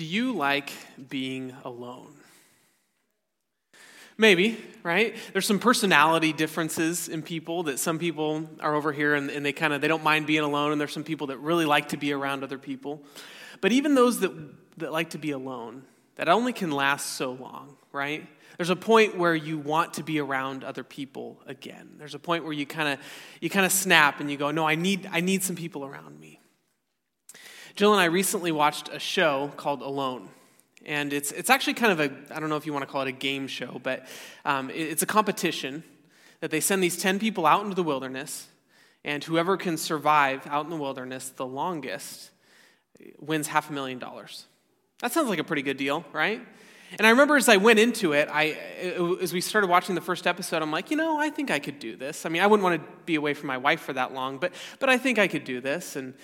Do 0.00 0.06
you 0.06 0.32
like 0.32 0.72
being 1.10 1.54
alone? 1.62 2.14
Maybe, 4.16 4.56
right? 4.82 5.14
There's 5.34 5.44
some 5.44 5.58
personality 5.58 6.32
differences 6.32 7.06
in 7.06 7.20
people 7.20 7.64
that 7.64 7.78
some 7.78 7.98
people 7.98 8.48
are 8.60 8.74
over 8.74 8.92
here 8.92 9.14
and, 9.14 9.28
and 9.28 9.44
they 9.44 9.52
kind 9.52 9.74
of 9.74 9.82
they 9.82 9.88
don't 9.88 10.02
mind 10.02 10.26
being 10.26 10.40
alone, 10.42 10.72
and 10.72 10.80
there's 10.80 10.94
some 10.94 11.04
people 11.04 11.26
that 11.26 11.36
really 11.36 11.66
like 11.66 11.90
to 11.90 11.98
be 11.98 12.14
around 12.14 12.42
other 12.42 12.56
people. 12.56 13.02
But 13.60 13.72
even 13.72 13.94
those 13.94 14.20
that, 14.20 14.32
that 14.78 14.90
like 14.90 15.10
to 15.10 15.18
be 15.18 15.32
alone, 15.32 15.82
that 16.16 16.30
only 16.30 16.54
can 16.54 16.70
last 16.70 17.16
so 17.18 17.32
long, 17.32 17.76
right? 17.92 18.26
There's 18.56 18.70
a 18.70 18.76
point 18.76 19.18
where 19.18 19.34
you 19.34 19.58
want 19.58 19.92
to 19.94 20.02
be 20.02 20.18
around 20.18 20.64
other 20.64 20.82
people 20.82 21.42
again. 21.46 21.96
There's 21.98 22.14
a 22.14 22.18
point 22.18 22.44
where 22.44 22.54
you 22.54 22.64
kind 22.64 22.88
of 22.88 23.04
you 23.42 23.50
kind 23.50 23.66
of 23.66 23.72
snap 23.72 24.20
and 24.20 24.30
you 24.30 24.38
go, 24.38 24.50
"No, 24.50 24.66
I 24.66 24.76
need 24.76 25.10
I 25.12 25.20
need 25.20 25.42
some 25.42 25.56
people 25.56 25.84
around 25.84 26.18
me." 26.18 26.39
Jill 27.76 27.92
and 27.92 28.00
I 28.00 28.06
recently 28.06 28.52
watched 28.52 28.88
a 28.88 28.98
show 28.98 29.52
called 29.56 29.82
Alone. 29.82 30.28
And 30.86 31.12
it's, 31.12 31.30
it's 31.32 31.50
actually 31.50 31.74
kind 31.74 31.92
of 31.92 32.00
a, 32.00 32.34
I 32.34 32.40
don't 32.40 32.48
know 32.48 32.56
if 32.56 32.66
you 32.66 32.72
want 32.72 32.84
to 32.86 32.90
call 32.90 33.02
it 33.02 33.08
a 33.08 33.12
game 33.12 33.46
show, 33.46 33.80
but 33.82 34.06
um, 34.44 34.70
it, 34.70 34.80
it's 34.80 35.02
a 35.02 35.06
competition 35.06 35.84
that 36.40 36.50
they 36.50 36.60
send 36.60 36.82
these 36.82 36.96
10 36.96 37.18
people 37.18 37.46
out 37.46 37.62
into 37.62 37.74
the 37.74 37.82
wilderness, 37.82 38.48
and 39.04 39.22
whoever 39.22 39.56
can 39.56 39.76
survive 39.76 40.46
out 40.46 40.64
in 40.64 40.70
the 40.70 40.76
wilderness 40.76 41.28
the 41.30 41.46
longest 41.46 42.30
wins 43.18 43.46
half 43.46 43.70
a 43.70 43.72
million 43.72 43.98
dollars. 43.98 44.46
That 45.00 45.12
sounds 45.12 45.28
like 45.28 45.38
a 45.38 45.44
pretty 45.44 45.62
good 45.62 45.76
deal, 45.76 46.04
right? 46.12 46.40
And 46.98 47.06
I 47.06 47.10
remember 47.10 47.36
as 47.36 47.48
I 47.48 47.56
went 47.56 47.78
into 47.78 48.12
it, 48.12 48.28
I, 48.30 48.58
as 49.22 49.32
we 49.32 49.40
started 49.40 49.70
watching 49.70 49.94
the 49.94 50.00
first 50.00 50.26
episode, 50.26 50.60
I'm 50.60 50.72
like, 50.72 50.90
you 50.90 50.96
know, 50.96 51.18
I 51.18 51.30
think 51.30 51.50
I 51.50 51.60
could 51.60 51.78
do 51.78 51.94
this. 51.94 52.26
I 52.26 52.30
mean, 52.30 52.42
I 52.42 52.46
wouldn't 52.46 52.64
want 52.64 52.82
to 52.82 52.88
be 53.06 53.14
away 53.14 53.32
from 53.32 53.46
my 53.46 53.58
wife 53.58 53.80
for 53.80 53.92
that 53.92 54.12
long, 54.12 54.38
but, 54.38 54.52
but 54.80 54.88
I 54.88 54.98
think 54.98 55.18
I 55.18 55.28
could 55.28 55.44
do 55.44 55.60
this. 55.60 55.94
And 55.94 56.14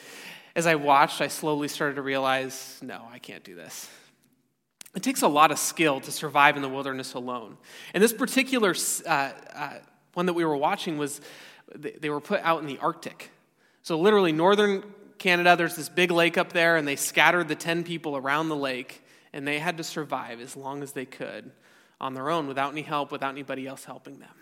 as 0.57 0.67
I 0.67 0.75
watched, 0.75 1.21
I 1.21 1.29
slowly 1.29 1.69
started 1.69 1.97
to 1.97 2.03
realize, 2.03 2.79
no, 2.83 3.03
I 3.13 3.19
can't 3.19 3.45
do 3.45 3.55
this. 3.55 3.91
It 4.95 5.03
takes 5.03 5.21
a 5.21 5.29
lot 5.29 5.51
of 5.51 5.59
skill 5.59 6.01
to 6.01 6.11
survive 6.11 6.57
in 6.57 6.63
the 6.63 6.69
wilderness 6.71 7.13
alone. 7.13 7.59
And 7.93 8.03
this 8.03 8.15
particular 8.15 8.75
uh, 9.07 9.11
uh, 9.11 9.73
one 10.15 10.25
that 10.25 10.33
we 10.33 10.47
were 10.47 10.57
watching 10.57 10.97
was, 10.97 11.21
they 11.75 12.09
were 12.09 12.23
put 12.23 12.41
out 12.41 12.63
in 12.63 12.67
the 12.67 12.79
Arctic. 12.79 13.31
So, 13.83 13.99
literally, 13.99 14.33
northern 14.33 14.83
Canada, 15.19 15.57
there's 15.57 15.77
this 15.77 15.91
big 15.91 16.11
lake 16.11 16.39
up 16.39 16.55
there, 16.55 16.77
and 16.77 16.89
they 16.89 16.97
scattered 16.97 17.49
the 17.49 17.55
10 17.55 17.85
people 17.85 18.17
around 18.17 18.49
the 18.49 18.57
lake, 18.57 19.05
and 19.35 19.47
they 19.47 19.59
had 19.59 19.77
to 19.77 19.85
survive 19.85 20.41
as 20.41 20.57
long 20.57 20.83
as 20.83 20.93
they 20.93 21.05
could 21.05 21.53
on 22.01 22.15
their 22.15 22.31
own 22.31 22.47
without 22.47 22.73
any 22.73 22.83
help, 22.83 23.13
without 23.13 23.31
anybody 23.31 23.67
else 23.67 23.85
helping 23.85 24.21
them. 24.21 24.35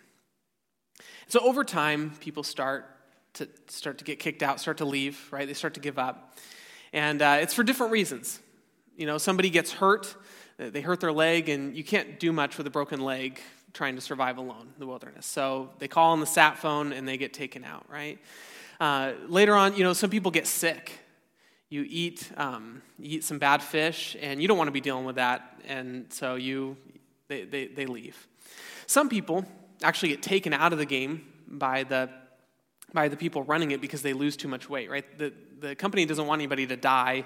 So, 1.27 1.41
over 1.41 1.65
time, 1.65 2.13
people 2.21 2.45
start 2.45 2.94
to 3.35 3.49
start 3.69 3.99
to 3.99 4.05
get 4.05 4.19
kicked 4.19 4.43
out, 4.43 4.61
start 4.61 4.79
to 4.79 4.85
leave, 4.85 5.29
right? 5.31 5.47
They 5.47 5.55
start 5.55 5.75
to 5.75 5.81
give 5.81 5.99
up. 5.99 6.37
And 6.93 7.21
uh, 7.21 7.39
it's 7.41 7.55
for 7.55 7.63
different 7.63 7.93
reasons. 7.93 8.41
You 8.97 9.07
know, 9.07 9.19
somebody 9.19 9.51
gets 9.51 9.73
hurt, 9.73 10.15
they 10.57 10.81
hurt 10.81 11.01
their 11.01 11.13
leg, 11.13 11.49
and 11.49 11.77
you 11.77 11.85
can't 11.85 12.21
do 12.21 12.33
much 12.33 12.57
with 12.57 12.67
a 12.67 12.71
broken 12.71 13.01
leg 13.01 13.41
trying 13.73 13.97
to 13.97 14.01
survive 14.01 14.39
alone 14.39 14.69
in 14.73 14.79
the 14.79 14.87
wilderness. 14.87 15.27
So 15.27 15.71
they 15.79 15.89
call 15.89 16.13
on 16.13 16.21
the 16.21 16.27
sat 16.27 16.59
phone 16.59 16.93
and 16.93 17.07
they 17.09 17.17
get 17.17 17.35
taken 17.35 17.65
out, 17.65 17.85
right? 17.91 18.21
Uh, 18.79 19.13
later 19.27 19.55
on, 19.55 19.77
you 19.77 19.83
know, 19.83 19.93
some 19.93 20.11
people 20.11 20.31
get 20.31 20.47
sick. 20.47 21.01
You 21.71 21.85
eat, 21.89 22.31
um, 22.37 22.83
you 23.01 23.19
eat 23.19 23.25
some 23.25 23.39
bad 23.41 23.63
fish, 23.63 24.17
and 24.21 24.41
you 24.41 24.47
don't 24.47 24.59
want 24.59 24.69
to 24.69 24.73
be 24.73 24.81
dealing 24.81 25.05
with 25.05 25.17
that, 25.17 25.61
and 25.67 26.07
so 26.13 26.37
you, 26.37 26.77
they, 27.27 27.45
they, 27.45 27.67
they 27.67 27.87
leave. 27.87 28.29
Some 28.87 29.09
people 29.09 29.45
actually 29.83 30.11
get 30.11 30.23
taken 30.23 30.53
out 30.53 30.73
of 30.73 30.79
the 30.79 30.87
game 30.87 31.27
by 31.49 31.83
the 31.83 32.11
by 32.95 33.09
the 33.09 33.17
people 33.17 33.43
running 33.43 33.73
it 33.73 33.81
because 33.81 34.01
they 34.01 34.15
lose 34.15 34.37
too 34.37 34.49
much 34.49 34.71
weight, 34.71 34.89
right? 34.89 35.19
The, 35.19 35.33
the 35.61 35.75
company 35.75 36.07
doesn't 36.07 36.27
want 36.27 36.41
anybody 36.41 36.67
to 36.69 36.77
die 36.77 37.25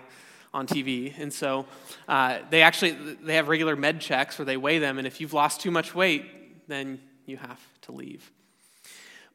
on 0.53 0.67
TV. 0.67 1.15
And 1.19 1.33
so 1.33 1.67
uh, 2.09 2.39
they 2.51 2.63
actually 2.63 2.93
they 3.23 3.35
have 3.35 3.49
regular 3.49 3.77
med 3.77 4.01
checks 4.01 4.39
where 4.39 4.47
they 4.47 4.57
weigh 4.57 4.79
them, 4.79 4.99
and 4.99 5.07
if 5.07 5.21
you've 5.21 5.35
lost 5.35 5.61
too 5.61 5.71
much 5.71 5.95
weight, 5.95 6.67
then 6.69 7.01
you 7.27 7.37
have 7.37 7.61
to 7.83 7.93
leave. 7.93 8.33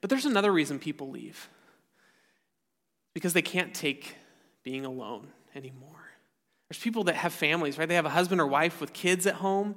But 0.01 0.09
there's 0.09 0.25
another 0.25 0.51
reason 0.51 0.79
people 0.79 1.09
leave. 1.09 1.47
Because 3.13 3.33
they 3.33 3.43
can't 3.43 3.75
take 3.75 4.15
being 4.63 4.85
alone 4.85 5.27
anymore. 5.55 5.89
There's 6.67 6.81
people 6.81 7.03
that 7.05 7.15
have 7.15 7.31
families, 7.31 7.77
right? 7.77 7.87
They 7.87 7.95
have 7.95 8.07
a 8.07 8.09
husband 8.09 8.41
or 8.41 8.47
wife 8.47 8.81
with 8.81 8.91
kids 8.91 9.27
at 9.27 9.35
home, 9.35 9.75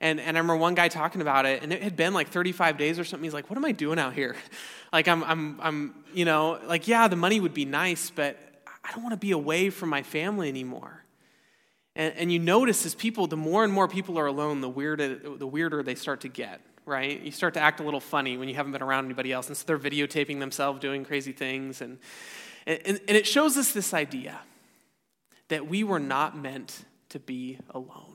and, 0.00 0.20
and 0.20 0.36
I 0.36 0.40
remember 0.40 0.56
one 0.56 0.74
guy 0.74 0.88
talking 0.88 1.20
about 1.20 1.44
it, 1.44 1.62
and 1.62 1.72
it 1.72 1.82
had 1.82 1.96
been 1.96 2.14
like 2.14 2.28
35 2.28 2.78
days 2.78 2.98
or 2.98 3.04
something. 3.04 3.24
He's 3.24 3.34
like, 3.34 3.50
What 3.50 3.56
am 3.56 3.64
I 3.64 3.72
doing 3.72 3.98
out 3.98 4.14
here? 4.14 4.36
Like, 4.90 5.06
I'm, 5.06 5.22
I'm, 5.24 5.60
I'm, 5.60 5.94
you 6.14 6.24
know, 6.24 6.58
like, 6.66 6.88
yeah, 6.88 7.08
the 7.08 7.16
money 7.16 7.40
would 7.40 7.52
be 7.52 7.66
nice, 7.66 8.08
but 8.08 8.38
I 8.82 8.90
don't 8.94 9.02
want 9.02 9.12
to 9.12 9.18
be 9.18 9.32
away 9.32 9.68
from 9.68 9.90
my 9.90 10.02
family 10.02 10.48
anymore. 10.48 11.04
And, 11.94 12.14
and 12.16 12.32
you 12.32 12.38
notice 12.38 12.86
as 12.86 12.94
people, 12.94 13.26
the 13.26 13.36
more 13.36 13.64
and 13.64 13.70
more 13.70 13.86
people 13.86 14.18
are 14.18 14.24
alone, 14.24 14.62
the 14.62 14.68
weirder, 14.70 15.36
the 15.36 15.46
weirder 15.46 15.82
they 15.82 15.94
start 15.94 16.22
to 16.22 16.28
get, 16.28 16.62
right? 16.86 17.20
You 17.20 17.30
start 17.30 17.52
to 17.54 17.60
act 17.60 17.80
a 17.80 17.82
little 17.82 18.00
funny 18.00 18.38
when 18.38 18.48
you 18.48 18.54
haven't 18.54 18.72
been 18.72 18.82
around 18.82 19.04
anybody 19.04 19.30
else. 19.30 19.48
And 19.48 19.56
so 19.58 19.64
they're 19.66 19.78
videotaping 19.78 20.38
themselves 20.38 20.80
doing 20.80 21.04
crazy 21.04 21.32
things. 21.32 21.82
And, 21.82 21.98
and, 22.66 22.86
and 22.86 23.10
it 23.10 23.26
shows 23.26 23.58
us 23.58 23.72
this 23.72 23.92
idea 23.92 24.40
that 25.48 25.68
we 25.68 25.84
were 25.84 26.00
not 26.00 26.34
meant 26.34 26.82
to 27.10 27.18
be 27.18 27.58
alone. 27.70 28.07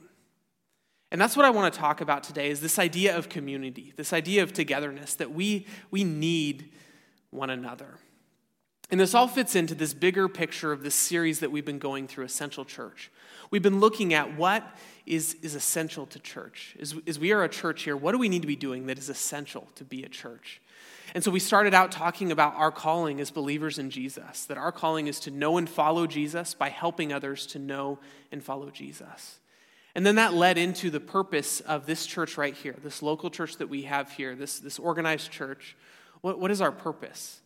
And 1.13 1.21
that's 1.21 1.37
what 1.37 1.45
I 1.45 1.51
want 1.51 1.71
to 1.71 1.79
talk 1.79 2.01
about 2.01 2.23
today 2.23 2.49
is 2.49 2.59
this 2.59 2.79
idea 2.79 3.15
of 3.15 3.29
community, 3.29 3.93
this 3.95 4.13
idea 4.13 4.41
of 4.41 4.51
togetherness, 4.51 5.13
that 5.15 5.31
we, 5.31 5.67
we 5.91 6.03
need 6.03 6.71
one 7.29 7.51
another. 7.51 7.99
And 8.89 8.99
this 8.99 9.13
all 9.13 9.27
fits 9.27 9.55
into 9.55 9.75
this 9.75 9.93
bigger 9.93 10.27
picture 10.27 10.71
of 10.71 10.81
this 10.81 10.95
series 10.95 11.39
that 11.41 11.51
we've 11.51 11.63
been 11.63 11.77
going 11.77 12.07
through, 12.07 12.25
Essential 12.25 12.65
Church. 12.65 13.11
We've 13.51 13.61
been 13.61 13.79
looking 13.79 14.15
at 14.15 14.35
what 14.35 14.65
is, 15.05 15.35
is 15.43 15.53
essential 15.53 16.07
to 16.07 16.17
church. 16.17 16.75
As, 16.79 16.95
as 17.05 17.19
we 17.19 17.31
are 17.31 17.43
a 17.43 17.49
church 17.49 17.83
here, 17.83 17.95
what 17.95 18.13
do 18.13 18.17
we 18.17 18.27
need 18.27 18.41
to 18.41 18.47
be 18.47 18.55
doing 18.55 18.87
that 18.87 18.97
is 18.97 19.07
essential 19.07 19.67
to 19.75 19.83
be 19.83 20.03
a 20.03 20.09
church? 20.09 20.61
And 21.13 21.23
so 21.23 21.29
we 21.29 21.39
started 21.39 21.75
out 21.75 21.91
talking 21.91 22.31
about 22.31 22.55
our 22.55 22.71
calling 22.71 23.21
as 23.21 23.29
believers 23.29 23.77
in 23.77 23.91
Jesus, 23.91 24.45
that 24.45 24.57
our 24.57 24.71
calling 24.71 25.05
is 25.05 25.19
to 25.21 25.31
know 25.31 25.57
and 25.59 25.69
follow 25.69 26.07
Jesus 26.07 26.55
by 26.55 26.69
helping 26.69 27.13
others 27.13 27.45
to 27.47 27.59
know 27.59 27.99
and 28.31 28.43
follow 28.43 28.71
Jesus. 28.71 29.37
And 29.95 30.05
then 30.05 30.15
that 30.15 30.33
led 30.33 30.57
into 30.57 30.89
the 30.89 30.99
purpose 30.99 31.59
of 31.61 31.85
this 31.85 32.05
church 32.05 32.37
right 32.37 32.55
here, 32.55 32.75
this 32.83 33.01
local 33.01 33.29
church 33.29 33.57
that 33.57 33.69
we 33.69 33.83
have 33.83 34.11
here, 34.11 34.35
this, 34.35 34.59
this 34.59 34.79
organized 34.79 35.31
church. 35.31 35.75
What, 36.21 36.39
what 36.39 36.49
is 36.49 36.61
our 36.61 36.71
purpose? 36.71 37.41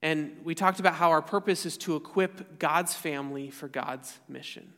And 0.00 0.36
we 0.44 0.54
talked 0.54 0.80
about 0.80 0.94
how 0.94 1.10
our 1.10 1.22
purpose 1.22 1.66
is 1.66 1.76
to 1.78 1.96
equip 1.96 2.58
God's 2.58 2.94
family 2.94 3.50
for 3.50 3.68
God's 3.68 4.18
mission. 4.28 4.72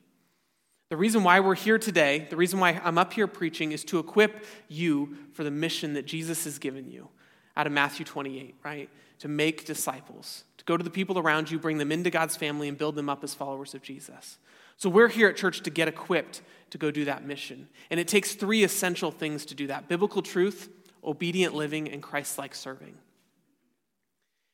The 0.90 0.96
reason 0.96 1.24
why 1.24 1.40
we're 1.40 1.54
here 1.54 1.78
today, 1.78 2.26
the 2.28 2.36
reason 2.36 2.60
why 2.60 2.80
I'm 2.84 2.98
up 2.98 3.12
here 3.12 3.26
preaching, 3.26 3.72
is 3.72 3.84
to 3.86 3.98
equip 3.98 4.44
you 4.68 5.16
for 5.32 5.42
the 5.42 5.50
mission 5.50 5.94
that 5.94 6.06
Jesus 6.06 6.44
has 6.44 6.58
given 6.58 6.90
you 6.90 7.08
out 7.56 7.66
of 7.66 7.72
Matthew 7.72 8.04
28, 8.04 8.54
right? 8.64 8.90
To 9.20 9.28
make 9.28 9.64
disciples, 9.64 10.44
to 10.58 10.64
go 10.64 10.76
to 10.76 10.84
the 10.84 10.90
people 10.90 11.18
around 11.18 11.50
you, 11.50 11.58
bring 11.58 11.78
them 11.78 11.90
into 11.90 12.10
God's 12.10 12.36
family, 12.36 12.68
and 12.68 12.76
build 12.76 12.96
them 12.96 13.08
up 13.08 13.24
as 13.24 13.34
followers 13.34 13.74
of 13.74 13.82
Jesus. 13.82 14.38
So 14.76 14.88
we're 14.88 15.08
here 15.08 15.28
at 15.28 15.36
church 15.36 15.62
to 15.62 15.70
get 15.70 15.88
equipped 15.88 16.42
to 16.70 16.78
go 16.78 16.90
do 16.90 17.04
that 17.04 17.24
mission. 17.24 17.68
And 17.90 18.00
it 18.00 18.08
takes 18.08 18.34
three 18.34 18.64
essential 18.64 19.10
things 19.10 19.44
to 19.46 19.54
do 19.54 19.68
that 19.68 19.88
biblical 19.88 20.22
truth, 20.22 20.68
obedient 21.04 21.54
living, 21.54 21.88
and 21.88 22.02
Christ 22.02 22.38
like 22.38 22.54
serving. 22.54 22.94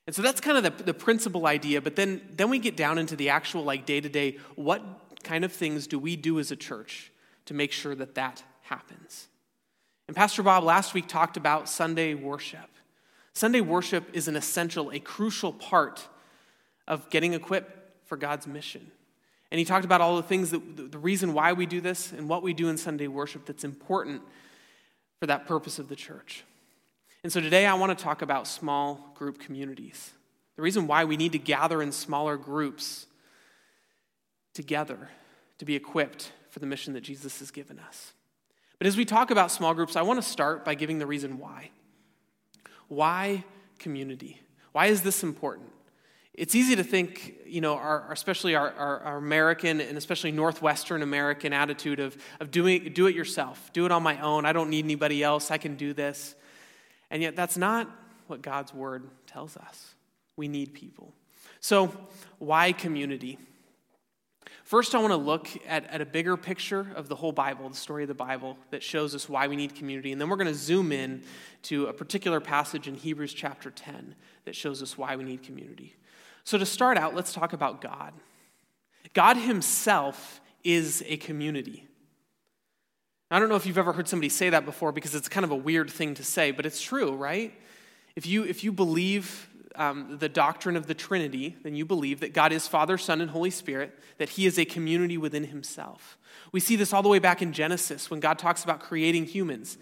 And 0.07 0.15
so 0.15 0.23
that's 0.23 0.41
kind 0.41 0.57
of 0.57 0.79
the, 0.79 0.85
the 0.85 0.95
principal 0.95 1.47
idea, 1.47 1.81
but 1.81 1.97
then, 1.97 2.21
then 2.37 2.51
we 2.51 2.59
get 2.59 2.77
down 2.77 2.99
into 2.99 3.17
the 3.17 3.29
actual, 3.29 3.63
like, 3.63 3.87
day 3.87 4.01
to 4.01 4.09
day 4.09 4.39
what 4.57 4.83
kind 5.23 5.45
of 5.45 5.53
things 5.53 5.87
do 5.87 5.99
we 5.99 6.17
do 6.17 6.39
as 6.39 6.51
a 6.51 6.57
church 6.57 7.13
to 7.47 7.55
make 7.55 7.71
sure 7.71 7.95
that 7.95 8.15
that 8.17 8.43
happens? 8.63 9.29
And 10.09 10.17
Pastor 10.17 10.43
Bob 10.43 10.65
last 10.65 10.95
week 10.95 11.07
talked 11.07 11.37
about 11.37 11.69
Sunday 11.69 12.15
worship. 12.15 12.69
Sunday 13.35 13.61
worship 13.61 14.09
is 14.13 14.27
an 14.27 14.35
essential, 14.37 14.91
a 14.91 14.99
crucial 14.99 15.53
part 15.53 16.09
of 16.89 17.09
getting 17.11 17.33
equipped 17.33 18.07
for 18.07 18.17
God's 18.17 18.47
mission. 18.47 18.91
And 19.51 19.59
he 19.59 19.65
talked 19.65 19.85
about 19.85 20.01
all 20.01 20.17
the 20.17 20.23
things 20.23 20.51
that 20.51 20.93
the 20.93 20.99
reason 20.99 21.35
why 21.35 21.53
we 21.53 21.67
do 21.67 21.81
this 21.81 22.13
and 22.13 22.29
what 22.29 22.43
we 22.43 22.55
do 22.55 22.69
in 22.69 22.77
Sunday 22.77 23.09
worship 23.09 23.47
that's 23.47 23.65
important 23.65 24.23
for 25.19 25.27
that 25.27 25.47
purpose 25.47 25.79
of 25.79 25.89
the 25.89 25.97
church. 25.97 26.45
And 27.23 27.33
so 27.33 27.41
today 27.41 27.67
I 27.67 27.75
want 27.75 27.97
to 27.97 28.03
talk 28.03 28.23
about 28.23 28.47
small 28.47 29.13
group 29.15 29.39
communities. 29.39 30.13
The 30.57 30.63
reason 30.63 30.87
why 30.87 31.05
we 31.05 31.17
need 31.17 31.33
to 31.33 31.39
gather 31.39 31.83
in 31.83 31.93
smaller 31.93 32.37
groups 32.37 33.07
together 34.55 35.09
to 35.59 35.65
be 35.65 35.75
equipped 35.75 36.33
for 36.49 36.59
the 36.59 36.67
mission 36.67 36.95
that 36.95 37.03
Jesus 37.03 37.39
has 37.41 37.51
given 37.51 37.79
us. 37.79 38.13
But 38.79 38.87
as 38.87 38.97
we 38.97 39.05
talk 39.05 39.31
about 39.31 39.51
small 39.51 39.75
groups, 39.75 39.97
I 39.97 40.03
want 40.03 40.23
to 40.23 40.29
start 40.29 40.65
by 40.65 40.75
giving 40.75 40.99
the 40.99 41.07
reason 41.07 41.39
why. 41.39 41.71
Why 42.89 43.45
community? 43.79 44.41
Why 44.73 44.87
is 44.87 45.03
this 45.03 45.23
important? 45.23 45.71
It's 46.35 46.55
easy 46.55 46.77
to 46.77 46.85
think, 46.85 47.35
you 47.45 47.61
know, 47.61 47.75
our, 47.75 48.11
especially 48.13 48.55
our, 48.55 48.71
our, 48.73 49.01
our, 49.01 49.17
American 49.19 49.81
and 49.81 49.99
especially 49.99 50.31
Northwestern 50.31 51.03
American 51.03 51.53
attitude 51.53 51.99
of, 51.99 52.17
of 52.39 52.51
doing, 52.51 52.93
do 52.93 53.07
it 53.07 53.15
yourself, 53.15 53.73
do 53.73 53.85
it 53.85 53.93
on 53.93 54.03
my 54.03 54.21
own. 54.21 54.47
I 54.47 54.53
don't 54.53 54.71
need 54.71 54.85
anybody 54.85 55.23
else. 55.25 55.51
I 55.51 55.59
can 55.59 55.75
do 55.75 55.93
this. 55.93 56.37
And 57.11 57.21
yet, 57.21 57.35
that's 57.35 57.57
not 57.57 57.91
what 58.29 58.43
God's 58.43 58.73
word 58.73 59.11
tells 59.27 59.57
us. 59.57 59.95
We 60.37 60.47
need 60.47 60.73
people. 60.73 61.13
So, 61.59 61.93
why 62.39 62.73
community? 62.73 63.39
First, 64.63 64.95
I 64.95 64.99
want 64.99 65.11
to 65.11 65.17
look 65.17 65.49
at, 65.67 65.85
at 65.87 66.01
a 66.01 66.07
bigger 66.07 66.37
picture 66.37 66.87
of 66.95 67.09
the 67.09 67.17
whole 67.17 67.33
Bible, 67.33 67.69
the 67.69 67.75
story 67.75 68.05
of 68.05 68.09
the 68.09 68.15
Bible, 68.15 68.57
that 68.71 68.85
shows 68.85 69.17
us 69.17 69.29
why 69.29 69.49
we 69.49 69.57
need 69.57 69.75
community. 69.75 70.13
And 70.13 70.21
then 70.21 70.29
we're 70.29 70.37
going 70.37 70.47
to 70.47 70.55
zoom 70.55 70.93
in 70.93 71.23
to 71.63 71.87
a 71.87 71.93
particular 71.93 72.41
passage 72.41 72.87
in 72.87 72.95
Hebrews 72.95 73.35
chapter 73.35 73.73
10 73.73 74.15
that 74.45 74.55
shows 74.55 74.81
us 74.81 74.97
why 74.97 75.17
we 75.17 75.25
need 75.25 75.43
community. 75.43 75.97
So, 76.45 76.59
to 76.59 76.67
start 76.67 76.99
out, 76.99 77.15
let's 77.15 77.33
talk 77.33 77.53
about 77.53 77.81
God. 77.81 78.13
God 79.13 79.37
Himself 79.37 80.41
is 80.63 81.03
a 81.07 81.17
community. 81.17 81.87
I 83.31 83.39
don't 83.39 83.49
know 83.49 83.57
if 83.57 83.65
you've 83.65 83.79
ever 83.79 83.93
heard 83.93 84.09
somebody 84.09 84.29
say 84.29 84.51
that 84.51 84.65
before 84.65 84.91
because 84.91 85.15
it's 85.15 85.29
kind 85.29 85.45
of 85.45 85.53
a 85.53 85.57
weird 85.57 85.89
thing 85.89 86.15
to 86.15 86.25
say, 86.25 86.51
but 86.51 86.67
it's 86.67 86.83
true, 86.83 87.15
right? 87.15 87.55
If 88.17 88.27
you, 88.27 88.43
if 88.43 88.65
you 88.65 88.73
believe 88.73 89.49
um, 89.77 90.19
the 90.19 90.29
doctrine 90.29 90.77
of 90.77 90.87
the 90.87 90.95
Trinity, 90.95 91.57
then 91.63 91.77
you 91.77 91.85
believe 91.85 92.21
that 92.21 92.35
God 92.35 92.53
is 92.53 92.67
Father, 92.67 92.99
Son, 92.99 93.21
and 93.21 93.31
Holy 93.31 93.51
Spirit, 93.51 93.97
that 94.19 94.31
He 94.31 94.47
is 94.47 94.59
a 94.59 94.65
community 94.65 95.17
within 95.17 95.45
Himself. 95.45 96.19
We 96.51 96.59
see 96.59 96.75
this 96.75 96.93
all 96.93 97.03
the 97.03 97.09
way 97.09 97.21
back 97.21 97.41
in 97.41 97.53
Genesis 97.53 98.11
when 98.11 98.19
God 98.19 98.39
talks 98.39 98.65
about 98.65 98.81
creating 98.81 99.27
humans. 99.27 99.79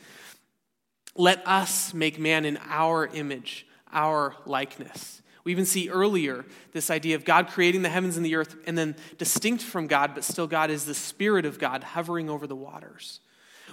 Let 1.17 1.46
us 1.46 1.94
make 1.94 2.19
man 2.19 2.44
in 2.44 2.58
our 2.69 3.06
image, 3.06 3.67
our 3.93 4.37
likeness. 4.44 5.23
We 5.48 5.52
even 5.52 5.64
see 5.64 5.88
earlier 5.88 6.44
this 6.72 6.90
idea 6.90 7.16
of 7.16 7.24
God 7.24 7.48
creating 7.48 7.80
the 7.80 7.88
heavens 7.88 8.18
and 8.18 8.26
the 8.26 8.34
earth, 8.34 8.54
and 8.66 8.76
then 8.76 8.94
distinct 9.16 9.62
from 9.62 9.86
God, 9.86 10.14
but 10.14 10.22
still 10.22 10.46
God 10.46 10.70
is 10.70 10.84
the 10.84 10.92
Spirit 10.92 11.46
of 11.46 11.58
God 11.58 11.82
hovering 11.82 12.28
over 12.28 12.46
the 12.46 12.54
waters. 12.54 13.20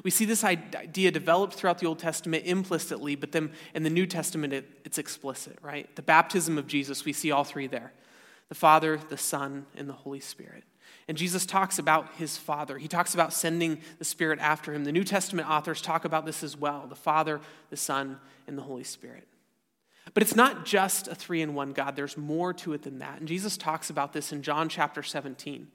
We 0.02 0.10
see 0.10 0.24
this 0.24 0.46
idea 0.46 1.12
developed 1.12 1.56
throughout 1.56 1.80
the 1.80 1.88
Old 1.88 2.00
Testament 2.00 2.46
implicitly, 2.46 3.16
but 3.16 3.34
then 3.34 3.52
in 3.74 3.84
the 3.84 3.90
New 3.90 4.06
Testament, 4.06 4.54
it, 4.54 4.70
it's 4.86 4.98
explicit, 4.98 5.58
right? 5.62 5.94
The 5.98 6.02
baptism 6.02 6.58
of 6.58 6.66
Jesus, 6.66 7.04
we 7.04 7.12
see 7.12 7.32
all 7.32 7.44
three 7.44 7.68
there 7.68 7.92
the 8.48 8.56
Father, 8.56 8.98
the 9.10 9.18
Son, 9.18 9.66
and 9.76 9.90
the 9.90 9.94
Holy 9.94 10.22
Spirit. 10.22 10.64
And 11.10 11.18
Jesus 11.18 11.46
talks 11.46 11.78
about 11.78 12.14
his 12.14 12.38
Father. 12.38 12.78
He 12.78 12.88
talks 12.88 13.14
about 13.14 13.34
sending 13.34 13.82
the 14.00 14.06
Spirit 14.06 14.40
after 14.40 14.74
him. 14.74 14.86
The 14.86 14.94
New 14.94 15.04
Testament 15.04 15.50
authors 15.50 15.82
talk 15.82 16.06
about 16.06 16.26
this 16.26 16.42
as 16.42 16.56
well 16.56 16.88
the 16.88 16.96
Father, 16.96 17.42
the 17.70 17.76
Son, 17.76 18.18
and 18.48 18.58
the 18.58 18.62
Holy 18.64 18.86
Spirit. 18.86 19.28
But 20.14 20.24
it's 20.24 20.36
not 20.36 20.66
just 20.66 21.08
a 21.08 21.16
three 21.16 21.42
in 21.42 21.56
one 21.56 21.74
God, 21.74 21.96
there's 21.96 22.18
more 22.18 22.54
to 22.54 22.74
it 22.74 22.84
than 22.84 23.00
that. 23.00 23.20
And 23.20 23.28
Jesus 23.28 23.58
talks 23.58 23.90
about 23.90 24.14
this 24.14 24.32
in 24.32 24.44
John 24.44 24.70
chapter 24.70 25.04
17 25.04 25.68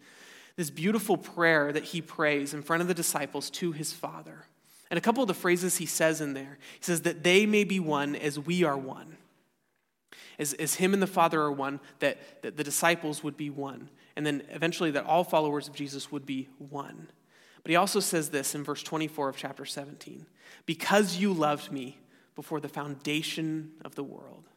this 0.57 0.69
beautiful 0.69 1.17
prayer 1.17 1.73
that 1.73 1.85
he 1.85 2.03
prays 2.03 2.53
in 2.53 2.61
front 2.61 2.83
of 2.83 2.89
the 2.89 2.93
disciples 2.93 3.49
to 3.49 3.73
his 3.73 3.95
Father. 3.95 4.45
And 4.91 4.99
a 4.99 5.01
couple 5.01 5.23
of 5.23 5.29
the 5.29 5.33
phrases 5.33 5.79
he 5.79 5.87
says 5.87 6.21
in 6.21 6.35
there 6.35 6.59
he 6.79 6.85
says, 6.85 7.03
that 7.03 7.23
they 7.23 7.47
may 7.47 7.65
be 7.65 7.81
one 7.81 8.15
as 8.15 8.39
we 8.39 8.63
are 8.63 8.77
one. 8.77 9.17
As, 10.39 10.53
as 10.55 10.75
him 10.75 10.93
and 10.93 11.03
the 11.03 11.07
Father 11.07 11.41
are 11.41 11.53
one, 11.53 11.81
that, 12.01 12.43
that 12.43 12.59
the 12.59 12.65
disciples 12.65 13.23
would 13.25 13.39
be 13.39 13.49
one. 13.49 13.89
And 14.17 14.27
then 14.27 14.43
eventually 14.51 14.91
that 14.91 15.07
all 15.07 15.25
followers 15.25 15.67
of 15.67 15.75
Jesus 15.75 16.13
would 16.13 16.27
be 16.27 16.49
one. 16.59 17.09
But 17.63 17.71
he 17.71 17.77
also 17.77 18.01
says 18.01 18.29
this 18.29 18.55
in 18.55 18.63
verse 18.63 18.83
24 18.83 19.31
of 19.31 19.37
chapter 19.37 19.65
17 19.65 20.27
Because 20.67 21.17
you 21.17 21.33
loved 21.33 21.71
me 21.71 22.00
before 22.35 22.61
the 22.61 22.69
foundation 22.69 23.73
of 23.85 23.95
the 23.95 24.05
world. 24.05 24.49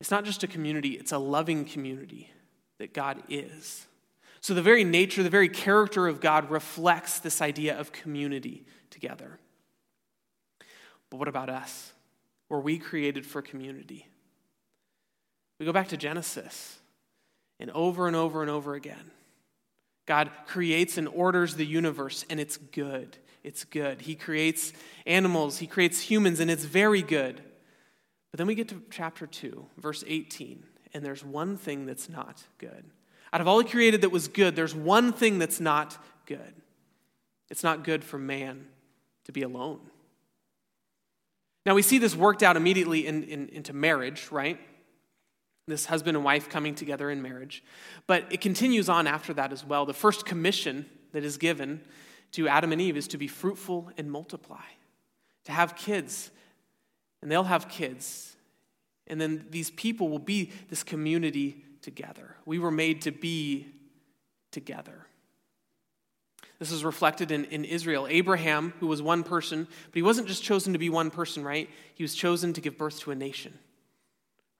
It's 0.00 0.10
not 0.10 0.24
just 0.24 0.42
a 0.42 0.46
community, 0.46 0.90
it's 0.90 1.12
a 1.12 1.18
loving 1.18 1.64
community 1.64 2.30
that 2.78 2.92
God 2.92 3.22
is. 3.28 3.86
So, 4.40 4.52
the 4.52 4.62
very 4.62 4.84
nature, 4.84 5.22
the 5.22 5.30
very 5.30 5.48
character 5.48 6.06
of 6.06 6.20
God 6.20 6.50
reflects 6.50 7.18
this 7.18 7.40
idea 7.40 7.78
of 7.78 7.92
community 7.92 8.66
together. 8.90 9.38
But 11.10 11.18
what 11.18 11.28
about 11.28 11.48
us? 11.48 11.92
Were 12.48 12.60
we 12.60 12.78
created 12.78 13.24
for 13.24 13.40
community? 13.40 14.06
We 15.58 15.66
go 15.66 15.72
back 15.72 15.88
to 15.88 15.96
Genesis, 15.96 16.78
and 17.58 17.70
over 17.70 18.06
and 18.06 18.16
over 18.16 18.42
and 18.42 18.50
over 18.50 18.74
again, 18.74 19.12
God 20.06 20.30
creates 20.46 20.98
and 20.98 21.08
orders 21.08 21.54
the 21.54 21.64
universe, 21.64 22.24
and 22.28 22.38
it's 22.38 22.56
good. 22.56 23.16
It's 23.44 23.64
good. 23.64 24.00
He 24.00 24.14
creates 24.14 24.72
animals, 25.06 25.58
He 25.58 25.66
creates 25.66 26.00
humans, 26.00 26.40
and 26.40 26.50
it's 26.50 26.64
very 26.64 27.02
good. 27.02 27.40
But 28.32 28.38
then 28.38 28.48
we 28.48 28.56
get 28.56 28.68
to 28.70 28.82
chapter 28.90 29.28
2, 29.28 29.64
verse 29.76 30.02
18, 30.08 30.64
and 30.92 31.04
there's 31.04 31.24
one 31.24 31.56
thing 31.56 31.86
that's 31.86 32.08
not 32.08 32.42
good. 32.58 32.84
Out 33.32 33.40
of 33.40 33.46
all 33.46 33.60
he 33.60 33.68
created 33.68 34.00
that 34.00 34.10
was 34.10 34.26
good, 34.26 34.56
there's 34.56 34.74
one 34.74 35.12
thing 35.12 35.38
that's 35.38 35.60
not 35.60 35.96
good. 36.26 36.54
It's 37.50 37.62
not 37.62 37.84
good 37.84 38.02
for 38.02 38.18
man 38.18 38.66
to 39.26 39.32
be 39.32 39.42
alone. 39.42 39.80
Now, 41.66 41.74
we 41.74 41.82
see 41.82 41.98
this 41.98 42.16
worked 42.16 42.42
out 42.42 42.56
immediately 42.56 43.06
in, 43.06 43.22
in, 43.24 43.48
into 43.50 43.72
marriage, 43.72 44.28
right? 44.30 44.58
This 45.66 45.86
husband 45.86 46.16
and 46.16 46.24
wife 46.24 46.48
coming 46.48 46.74
together 46.74 47.10
in 47.10 47.22
marriage. 47.22 47.62
But 48.06 48.26
it 48.30 48.40
continues 48.40 48.88
on 48.88 49.06
after 49.06 49.32
that 49.34 49.52
as 49.52 49.64
well. 49.64 49.86
The 49.86 49.94
first 49.94 50.26
commission 50.26 50.86
that 51.12 51.24
is 51.24 51.36
given 51.36 51.80
to 52.34 52.48
Adam 52.48 52.72
and 52.72 52.80
Eve 52.80 52.96
is 52.96 53.08
to 53.08 53.18
be 53.18 53.28
fruitful 53.28 53.90
and 53.96 54.10
multiply, 54.10 54.64
to 55.44 55.52
have 55.52 55.76
kids, 55.76 56.30
and 57.22 57.30
they'll 57.30 57.44
have 57.44 57.68
kids. 57.68 58.36
And 59.06 59.20
then 59.20 59.46
these 59.50 59.70
people 59.70 60.08
will 60.08 60.18
be 60.18 60.50
this 60.68 60.82
community 60.82 61.64
together. 61.80 62.36
We 62.44 62.58
were 62.58 62.70
made 62.70 63.02
to 63.02 63.12
be 63.12 63.68
together. 64.50 65.06
This 66.58 66.72
is 66.72 66.84
reflected 66.84 67.30
in, 67.30 67.44
in 67.46 67.64
Israel. 67.64 68.06
Abraham, 68.08 68.72
who 68.80 68.86
was 68.86 69.02
one 69.02 69.22
person, 69.22 69.64
but 69.66 69.94
he 69.94 70.02
wasn't 70.02 70.26
just 70.26 70.42
chosen 70.42 70.72
to 70.72 70.78
be 70.78 70.88
one 70.88 71.10
person, 71.10 71.44
right? 71.44 71.68
He 71.94 72.02
was 72.02 72.14
chosen 72.14 72.52
to 72.54 72.60
give 72.60 72.78
birth 72.78 73.00
to 73.00 73.10
a 73.10 73.14
nation, 73.14 73.56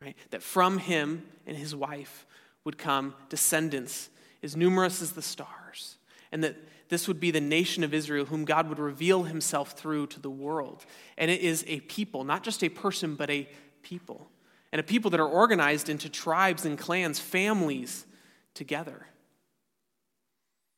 right? 0.00 0.16
That 0.30 0.42
from 0.42 0.78
him 0.78 1.24
and 1.46 1.56
his 1.56 1.74
wife 1.74 2.26
would 2.64 2.78
come 2.78 3.14
descendants 3.28 4.10
as 4.42 4.56
numerous 4.56 5.02
as 5.02 5.12
the 5.12 5.22
stars, 5.22 5.96
and 6.30 6.44
that 6.44 6.56
this 6.94 7.08
would 7.08 7.18
be 7.18 7.32
the 7.32 7.40
nation 7.40 7.82
of 7.82 7.92
Israel, 7.92 8.24
whom 8.24 8.44
God 8.44 8.68
would 8.68 8.78
reveal 8.78 9.24
himself 9.24 9.72
through 9.72 10.06
to 10.08 10.20
the 10.20 10.30
world. 10.30 10.86
And 11.18 11.28
it 11.28 11.40
is 11.40 11.64
a 11.66 11.80
people, 11.80 12.22
not 12.22 12.44
just 12.44 12.62
a 12.62 12.68
person, 12.68 13.16
but 13.16 13.28
a 13.30 13.48
people 13.82 14.30
and 14.72 14.78
a 14.80 14.82
people 14.82 15.10
that 15.10 15.20
are 15.20 15.28
organized 15.28 15.88
into 15.88 16.08
tribes 16.08 16.64
and 16.64 16.78
clans, 16.78 17.18
families 17.18 18.06
together. 18.54 19.06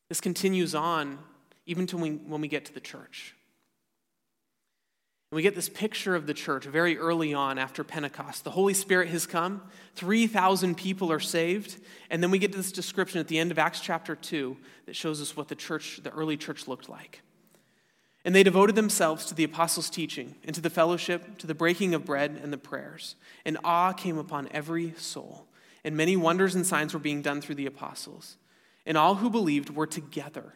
This 0.09 0.19
continues 0.19 0.73
on 0.73 1.19
even 1.65 1.85
to 1.87 1.97
when 1.97 2.41
we 2.41 2.47
get 2.47 2.65
to 2.65 2.73
the 2.73 2.79
church. 2.79 3.35
We 5.31 5.41
get 5.41 5.55
this 5.55 5.67
picture 5.67 6.15
of 6.15 6.25
the 6.25 6.33
church 6.33 6.63
very 6.63 6.97
early 6.97 7.33
on 7.33 7.57
after 7.57 7.83
Pentecost. 7.83 8.45
The 8.45 8.51
Holy 8.51 8.73
Spirit 8.73 9.09
has 9.09 9.27
come, 9.27 9.61
3,000 9.95 10.77
people 10.77 11.11
are 11.11 11.19
saved, 11.19 11.81
and 12.09 12.23
then 12.23 12.31
we 12.31 12.39
get 12.39 12.53
to 12.53 12.57
this 12.57 12.71
description 12.71 13.19
at 13.19 13.27
the 13.27 13.37
end 13.37 13.51
of 13.51 13.59
Acts 13.59 13.81
chapter 13.81 14.15
2 14.15 14.55
that 14.85 14.95
shows 14.95 15.21
us 15.21 15.35
what 15.35 15.49
the 15.49 15.55
church, 15.55 15.99
the 16.01 16.11
early 16.11 16.37
church 16.37 16.65
looked 16.65 16.87
like. 16.87 17.21
And 18.23 18.33
they 18.33 18.43
devoted 18.43 18.75
themselves 18.75 19.25
to 19.25 19.35
the 19.35 19.43
apostles' 19.43 19.89
teaching, 19.89 20.35
and 20.45 20.55
to 20.55 20.61
the 20.61 20.69
fellowship, 20.69 21.37
to 21.39 21.47
the 21.47 21.53
breaking 21.53 21.93
of 21.93 22.05
bread, 22.05 22.39
and 22.41 22.53
the 22.53 22.57
prayers. 22.57 23.15
And 23.45 23.57
awe 23.65 23.91
came 23.91 24.17
upon 24.17 24.47
every 24.51 24.93
soul. 24.97 25.45
And 25.83 25.97
many 25.97 26.15
wonders 26.15 26.55
and 26.55 26.65
signs 26.65 26.93
were 26.93 26.99
being 27.01 27.21
done 27.21 27.41
through 27.41 27.55
the 27.55 27.65
apostles. 27.65 28.37
And 28.85 28.97
all 28.97 29.15
who 29.15 29.29
believed 29.29 29.71
were 29.71 29.87
together 29.87 30.53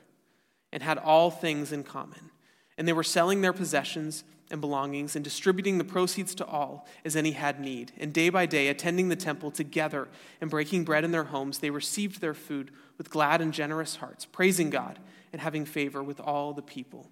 and 0.71 0.81
had 0.81 0.97
all 0.97 1.29
things 1.29 1.73
in 1.73 1.83
common. 1.83 2.31
And 2.77 2.87
they 2.87 2.93
were 2.93 3.03
selling 3.03 3.41
their 3.41 3.53
possessions 3.53 4.23
and 4.51 4.61
belongings 4.61 5.15
and 5.15 5.23
distributing 5.23 5.77
the 5.77 5.83
proceeds 5.83 6.35
to 6.35 6.45
all 6.45 6.87
as 7.03 7.15
any 7.15 7.31
had 7.31 7.59
need. 7.59 7.91
And 7.97 8.13
day 8.13 8.29
by 8.29 8.45
day, 8.45 8.67
attending 8.67 9.09
the 9.09 9.15
temple 9.15 9.51
together 9.51 10.07
and 10.39 10.49
breaking 10.49 10.83
bread 10.83 11.03
in 11.03 11.11
their 11.11 11.25
homes, 11.25 11.59
they 11.59 11.69
received 11.69 12.21
their 12.21 12.33
food 12.33 12.71
with 12.97 13.09
glad 13.09 13.41
and 13.41 13.53
generous 13.53 13.95
hearts, 13.95 14.25
praising 14.25 14.69
God 14.69 14.99
and 15.31 15.41
having 15.41 15.65
favor 15.65 16.03
with 16.03 16.19
all 16.19 16.53
the 16.53 16.61
people. 16.61 17.09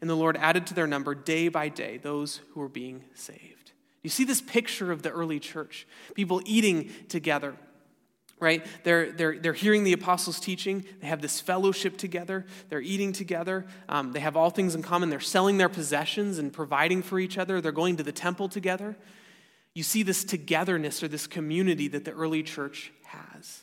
And 0.00 0.08
the 0.08 0.14
Lord 0.14 0.36
added 0.36 0.66
to 0.68 0.74
their 0.74 0.86
number 0.86 1.14
day 1.14 1.48
by 1.48 1.68
day 1.68 1.98
those 1.98 2.40
who 2.52 2.60
were 2.60 2.68
being 2.68 3.04
saved. 3.14 3.72
You 4.02 4.10
see 4.10 4.24
this 4.24 4.40
picture 4.40 4.92
of 4.92 5.02
the 5.02 5.10
early 5.10 5.40
church, 5.40 5.86
people 6.14 6.40
eating 6.44 6.90
together, 7.08 7.56
right? 8.40 8.64
They're, 8.84 9.12
they're, 9.12 9.38
they're 9.38 9.52
hearing 9.52 9.84
the 9.84 9.92
apostles' 9.92 10.40
teaching. 10.40 10.84
They 11.00 11.06
have 11.06 11.20
this 11.20 11.40
fellowship 11.40 11.96
together. 11.96 12.46
They're 12.68 12.80
eating 12.80 13.12
together. 13.12 13.66
Um, 13.88 14.12
they 14.12 14.20
have 14.20 14.36
all 14.36 14.50
things 14.50 14.74
in 14.74 14.82
common. 14.82 15.10
They're 15.10 15.20
selling 15.20 15.58
their 15.58 15.68
possessions 15.68 16.38
and 16.38 16.52
providing 16.52 17.02
for 17.02 17.18
each 17.18 17.38
other. 17.38 17.60
They're 17.60 17.72
going 17.72 17.96
to 17.96 18.02
the 18.02 18.12
temple 18.12 18.48
together. 18.48 18.96
You 19.74 19.82
see 19.82 20.02
this 20.02 20.24
togetherness 20.24 21.02
or 21.02 21.08
this 21.08 21.26
community 21.26 21.88
that 21.88 22.04
the 22.04 22.12
early 22.12 22.42
church 22.42 22.92
has. 23.04 23.62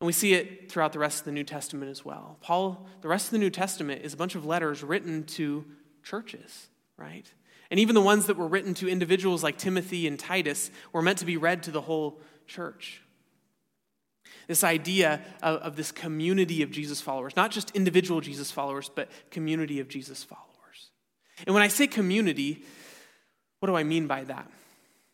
And 0.00 0.06
we 0.06 0.12
see 0.12 0.34
it 0.34 0.70
throughout 0.70 0.92
the 0.92 0.98
rest 0.98 1.20
of 1.20 1.24
the 1.26 1.32
New 1.32 1.44
Testament 1.44 1.90
as 1.90 2.04
well. 2.04 2.36
Paul, 2.40 2.86
the 3.02 3.08
rest 3.08 3.26
of 3.26 3.32
the 3.32 3.38
New 3.38 3.50
Testament 3.50 4.02
is 4.04 4.14
a 4.14 4.16
bunch 4.16 4.34
of 4.34 4.44
letters 4.44 4.82
written 4.82 5.24
to 5.24 5.64
churches, 6.02 6.66
right? 6.96 7.30
And 7.70 7.78
even 7.78 7.94
the 7.94 8.00
ones 8.00 8.26
that 8.26 8.36
were 8.36 8.48
written 8.48 8.74
to 8.74 8.88
individuals 8.88 9.42
like 9.42 9.58
Timothy 9.58 10.06
and 10.06 10.18
Titus 10.18 10.70
were 10.92 11.02
meant 11.02 11.18
to 11.18 11.24
be 11.24 11.36
read 11.36 11.62
to 11.62 11.70
the 11.70 11.80
whole 11.80 12.20
church. 12.48 13.00
This 14.48 14.64
idea 14.64 15.20
of, 15.42 15.60
of 15.60 15.76
this 15.76 15.92
community 15.92 16.62
of 16.62 16.70
Jesus 16.70 17.00
followers, 17.00 17.36
not 17.36 17.50
just 17.50 17.70
individual 17.72 18.20
Jesus 18.20 18.50
followers, 18.50 18.90
but 18.94 19.10
community 19.30 19.80
of 19.80 19.88
Jesus 19.88 20.22
followers. 20.24 20.90
And 21.46 21.54
when 21.54 21.62
I 21.62 21.68
say 21.68 21.86
community, 21.86 22.64
what 23.60 23.68
do 23.68 23.76
I 23.76 23.84
mean 23.84 24.06
by 24.06 24.24
that? 24.24 24.50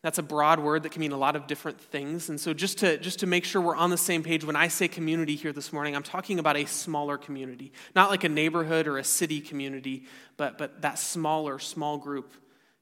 That's 0.01 0.17
a 0.17 0.23
broad 0.23 0.61
word 0.61 0.83
that 0.83 0.93
can 0.93 1.01
mean 1.01 1.11
a 1.11 1.17
lot 1.17 1.35
of 1.35 1.45
different 1.45 1.79
things. 1.79 2.29
And 2.29 2.39
so, 2.39 2.53
just 2.53 2.77
to, 2.79 2.97
just 2.97 3.19
to 3.19 3.27
make 3.27 3.43
sure 3.43 3.61
we're 3.61 3.75
on 3.75 3.89
the 3.89 3.97
same 3.97 4.23
page, 4.23 4.45
when 4.45 4.55
I 4.55 4.69
say 4.69 4.87
community 4.87 5.35
here 5.35 5.51
this 5.51 5.73
morning, 5.73 5.93
I'm 5.93 6.03
talking 6.03 6.39
about 6.39 6.55
a 6.55 6.65
smaller 6.65 7.17
community. 7.17 7.73
Not 7.95 8.09
like 8.09 8.23
a 8.23 8.29
neighborhood 8.29 8.87
or 8.87 8.97
a 8.97 9.03
city 9.03 9.41
community, 9.41 10.05
but, 10.37 10.57
but 10.57 10.83
that 10.83 10.99
smaller, 10.99 11.59
small 11.59 11.97
group 11.97 12.31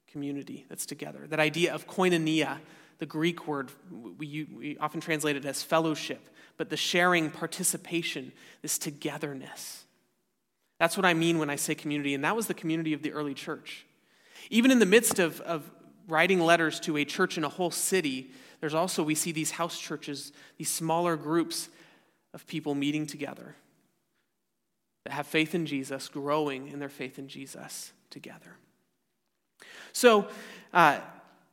community 0.08 0.66
that's 0.70 0.86
together. 0.86 1.26
That 1.28 1.40
idea 1.40 1.74
of 1.74 1.88
koinonia, 1.88 2.60
the 3.00 3.06
Greek 3.06 3.48
word, 3.48 3.72
we, 3.92 4.48
we 4.52 4.78
often 4.80 5.02
translate 5.02 5.36
it 5.36 5.46
as 5.46 5.64
fellowship, 5.64 6.30
but 6.58 6.70
the 6.70 6.78
sharing, 6.78 7.30
participation, 7.30 8.32
this 8.62 8.78
togetherness. 8.78 9.86
That's 10.80 10.98
what 10.98 11.06
I 11.06 11.14
mean 11.14 11.40
when 11.40 11.50
I 11.50 11.56
say 11.56 11.76
community, 11.76 12.14
and 12.14 12.24
that 12.24 12.36
was 12.36 12.48
the 12.48 12.54
community 12.54 12.94
of 12.94 13.02
the 13.02 13.12
early 13.12 13.34
church. 13.34 13.86
Even 14.50 14.72
in 14.72 14.80
the 14.80 14.86
midst 14.86 15.20
of, 15.20 15.42
of 15.42 15.70
writing 16.08 16.40
letters 16.40 16.80
to 16.82 16.98
a 16.98 17.06
church 17.06 17.38
in 17.38 17.44
a 17.44 17.50
whole 17.50 17.72
city, 17.72 18.32
there's 18.60 18.74
also, 18.74 19.04
we 19.04 19.16
see 19.16 19.32
these 19.32 19.52
house 19.52 19.80
churches, 19.80 20.32
these 20.58 20.70
smaller 20.70 21.16
groups 21.16 21.70
of 22.34 22.48
people 22.48 22.76
meeting 22.76 23.06
together 23.06 23.56
that 25.04 25.14
have 25.14 25.28
faith 25.28 25.56
in 25.56 25.66
Jesus, 25.66 26.08
growing 26.10 26.68
in 26.68 26.80
their 26.80 26.90
faith 26.90 27.20
in 27.20 27.28
Jesus 27.28 27.94
together. 28.10 28.58
So, 29.94 30.28
uh, 30.74 31.00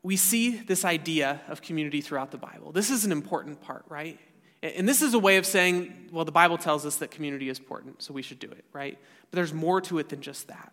we 0.04 0.16
see 0.16 0.58
this 0.58 0.84
idea 0.84 1.40
of 1.48 1.62
community 1.62 2.02
throughout 2.02 2.30
the 2.30 2.36
Bible. 2.36 2.70
This 2.72 2.90
is 2.90 3.06
an 3.06 3.10
important 3.10 3.62
part, 3.62 3.86
right? 3.88 4.20
And 4.62 4.86
this 4.86 5.00
is 5.00 5.14
a 5.14 5.18
way 5.18 5.38
of 5.38 5.46
saying, 5.46 6.08
well, 6.12 6.26
the 6.26 6.32
Bible 6.32 6.58
tells 6.58 6.84
us 6.84 6.96
that 6.96 7.10
community 7.10 7.48
is 7.48 7.58
important, 7.58 8.02
so 8.02 8.12
we 8.12 8.20
should 8.20 8.38
do 8.38 8.50
it, 8.50 8.66
right? 8.72 8.98
But 9.30 9.36
there's 9.36 9.54
more 9.54 9.80
to 9.80 9.98
it 9.98 10.10
than 10.10 10.20
just 10.20 10.48
that. 10.48 10.72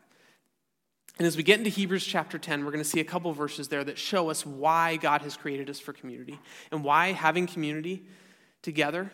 And 1.17 1.25
as 1.25 1.38
we 1.38 1.43
get 1.43 1.59
into 1.59 1.69
Hebrews 1.69 2.05
chapter 2.05 2.38
10, 2.38 2.65
we're 2.65 2.71
going 2.71 2.83
to 2.83 2.89
see 2.89 3.00
a 3.00 3.05
couple 3.05 3.31
verses 3.31 3.69
there 3.69 3.83
that 3.85 3.97
show 3.97 4.29
us 4.29 4.45
why 4.45 4.97
God 4.97 5.21
has 5.21 5.38
created 5.38 5.69
us 5.69 5.79
for 5.79 5.93
community 5.93 6.38
and 6.71 6.83
why 6.83 7.13
having 7.13 7.47
community 7.47 8.03
together 8.61 9.11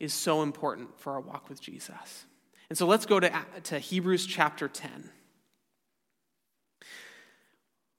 is 0.00 0.12
so 0.12 0.42
important 0.42 0.98
for 0.98 1.12
our 1.12 1.20
walk 1.20 1.48
with 1.48 1.60
Jesus. 1.60 2.26
And 2.68 2.76
so 2.76 2.86
let's 2.86 3.06
go 3.06 3.20
to, 3.20 3.32
to 3.64 3.78
Hebrews 3.78 4.26
chapter 4.26 4.66
10. 4.66 5.10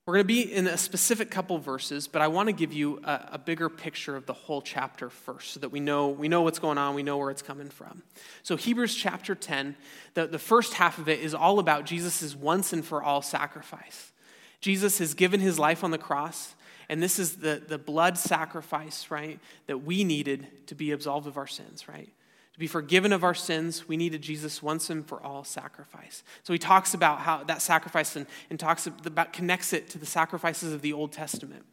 We're 0.08 0.14
going 0.14 0.24
to 0.24 0.28
be 0.28 0.54
in 0.54 0.68
a 0.68 0.78
specific 0.78 1.30
couple 1.30 1.58
verses, 1.58 2.08
but 2.08 2.22
I 2.22 2.30
want 2.30 2.48
to 2.48 2.54
give 2.54 2.72
you 2.72 3.02
a, 3.04 3.32
a, 3.34 3.38
bigger 3.38 3.68
picture 3.68 4.16
of 4.16 4.26
the 4.26 4.32
whole 4.32 4.62
chapter 4.62 5.10
first 5.10 5.52
so 5.52 5.60
that 5.60 5.68
we 5.68 5.82
know, 5.82 6.08
we 6.08 6.30
know 6.30 6.44
what's 6.44 6.60
going 6.60 6.78
on, 6.78 6.96
we 6.96 7.04
know 7.04 7.18
where 7.18 7.30
it's 7.30 7.42
coming 7.42 7.68
from. 7.68 8.04
So, 8.42 8.56
Hebrews 8.56 8.96
chapter 8.96 9.36
10, 9.36 9.76
the, 10.14 10.26
the 10.26 10.40
first 10.40 10.76
half 10.76 10.98
of 10.98 11.10
it 11.10 11.20
is 11.20 11.34
all 11.34 11.60
about 11.60 11.86
Jesus' 11.86 12.34
once 12.38 12.72
and 12.72 12.86
for 12.86 13.04
all 13.04 13.22
sacrifice. 13.22 14.14
Jesus 14.62 15.00
has 15.00 15.14
given 15.14 15.42
his 15.42 15.60
life 15.60 15.84
on 15.84 15.92
the 15.92 15.98
cross, 15.98 16.56
and 16.88 17.04
this 17.04 17.20
is 17.20 17.40
the, 17.40 17.62
the 17.68 17.78
blood 17.78 18.18
sacrifice, 18.18 19.12
right, 19.12 19.42
that 19.66 19.80
we 19.80 20.06
needed 20.06 20.48
to 20.68 20.76
be 20.76 20.94
absolved 20.94 21.28
of 21.28 21.36
our 21.36 21.48
sins, 21.48 21.90
right? 21.90 22.14
To 22.58 22.60
be 22.60 22.66
forgiven 22.66 23.14
of 23.14 23.24
our 23.24 23.36
sins, 23.36 23.88
we 23.88 23.98
needed 23.98 24.24
Jesus 24.24 24.64
once 24.64 24.90
and 24.90 25.06
for 25.06 25.22
all 25.22 25.44
sacrifice. 25.44 26.24
So 26.42 26.54
he 26.54 26.58
talks 26.58 26.96
about 26.96 27.20
how 27.20 27.44
that 27.44 27.62
sacrifice 27.62 28.16
and, 28.16 28.26
and 28.50 28.60
talks 28.60 28.88
about, 28.88 29.32
connects 29.32 29.74
it 29.74 29.92
to 29.92 30.00
the 30.00 30.08
sacrifices 30.08 30.74
of 30.74 30.82
the 30.82 30.92
Old 30.92 31.12
Testament. 31.12 31.66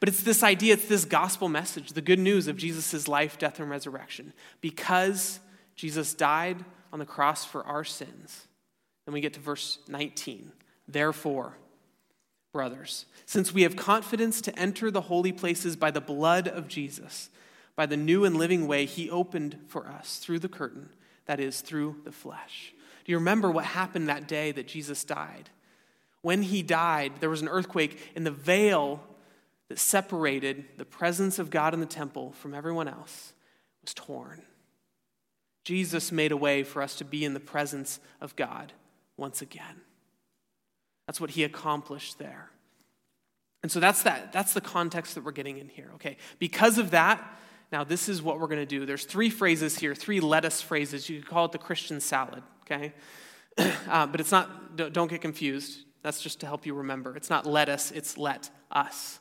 But 0.00 0.10
it's 0.10 0.22
this 0.22 0.42
idea, 0.42 0.74
it's 0.74 0.84
this 0.84 1.06
gospel 1.06 1.48
message, 1.48 1.94
the 1.94 2.02
good 2.02 2.18
news 2.18 2.46
of 2.46 2.58
Jesus' 2.58 3.08
life, 3.08 3.38
death, 3.38 3.58
and 3.58 3.70
resurrection. 3.70 4.34
Because 4.60 5.40
Jesus 5.76 6.12
died 6.12 6.62
on 6.92 6.98
the 6.98 7.06
cross 7.06 7.46
for 7.46 7.64
our 7.64 7.82
sins. 7.82 8.48
Then 9.06 9.14
we 9.14 9.22
get 9.22 9.32
to 9.32 9.40
verse 9.40 9.78
19. 9.88 10.52
Therefore, 10.86 11.54
brothers, 12.52 13.06
since 13.24 13.54
we 13.54 13.62
have 13.62 13.76
confidence 13.76 14.42
to 14.42 14.58
enter 14.58 14.90
the 14.90 15.00
holy 15.00 15.32
places 15.32 15.74
by 15.74 15.90
the 15.90 16.02
blood 16.02 16.48
of 16.48 16.68
Jesus, 16.68 17.30
by 17.78 17.86
the 17.86 17.96
new 17.96 18.24
and 18.24 18.36
living 18.36 18.66
way 18.66 18.84
he 18.86 19.08
opened 19.08 19.56
for 19.68 19.86
us 19.86 20.16
through 20.16 20.40
the 20.40 20.48
curtain, 20.48 20.88
that 21.26 21.38
is, 21.38 21.60
through 21.60 21.94
the 22.02 22.10
flesh. 22.10 22.74
Do 23.04 23.12
you 23.12 23.18
remember 23.18 23.52
what 23.52 23.66
happened 23.66 24.08
that 24.08 24.26
day 24.26 24.50
that 24.50 24.66
Jesus 24.66 25.04
died? 25.04 25.48
When 26.22 26.42
he 26.42 26.60
died, 26.60 27.12
there 27.20 27.30
was 27.30 27.40
an 27.40 27.46
earthquake, 27.46 28.10
and 28.16 28.26
the 28.26 28.32
veil 28.32 29.00
that 29.68 29.78
separated 29.78 30.64
the 30.76 30.84
presence 30.84 31.38
of 31.38 31.50
God 31.50 31.72
in 31.72 31.78
the 31.78 31.86
temple 31.86 32.32
from 32.32 32.52
everyone 32.52 32.88
else 32.88 33.32
was 33.80 33.94
torn. 33.94 34.42
Jesus 35.62 36.10
made 36.10 36.32
a 36.32 36.36
way 36.36 36.64
for 36.64 36.82
us 36.82 36.96
to 36.96 37.04
be 37.04 37.24
in 37.24 37.32
the 37.32 37.38
presence 37.38 38.00
of 38.20 38.34
God 38.34 38.72
once 39.16 39.40
again. 39.40 39.82
That's 41.06 41.20
what 41.20 41.30
he 41.30 41.44
accomplished 41.44 42.18
there. 42.18 42.50
And 43.62 43.70
so 43.70 43.78
that's 43.78 44.02
that 44.02 44.32
that's 44.32 44.52
the 44.52 44.60
context 44.60 45.14
that 45.14 45.22
we're 45.22 45.30
getting 45.30 45.58
in 45.58 45.68
here. 45.68 45.90
Okay. 45.94 46.16
Because 46.40 46.78
of 46.78 46.90
that, 46.90 47.22
now, 47.70 47.84
this 47.84 48.08
is 48.08 48.22
what 48.22 48.40
we're 48.40 48.46
going 48.46 48.60
to 48.60 48.66
do. 48.66 48.86
There's 48.86 49.04
three 49.04 49.28
phrases 49.28 49.78
here, 49.78 49.94
three 49.94 50.20
lettuce 50.20 50.62
phrases. 50.62 51.08
You 51.08 51.20
could 51.20 51.28
call 51.28 51.44
it 51.44 51.52
the 51.52 51.58
Christian 51.58 52.00
salad, 52.00 52.42
okay? 52.62 52.94
uh, 53.88 54.06
but 54.06 54.20
it's 54.20 54.32
not, 54.32 54.76
don't 54.76 55.08
get 55.10 55.20
confused. 55.20 55.80
That's 56.02 56.22
just 56.22 56.40
to 56.40 56.46
help 56.46 56.64
you 56.64 56.74
remember. 56.74 57.14
It's 57.16 57.28
not 57.28 57.44
let 57.44 57.68
us, 57.68 57.90
it's 57.90 58.16
let 58.16 58.48
us. 58.72 59.18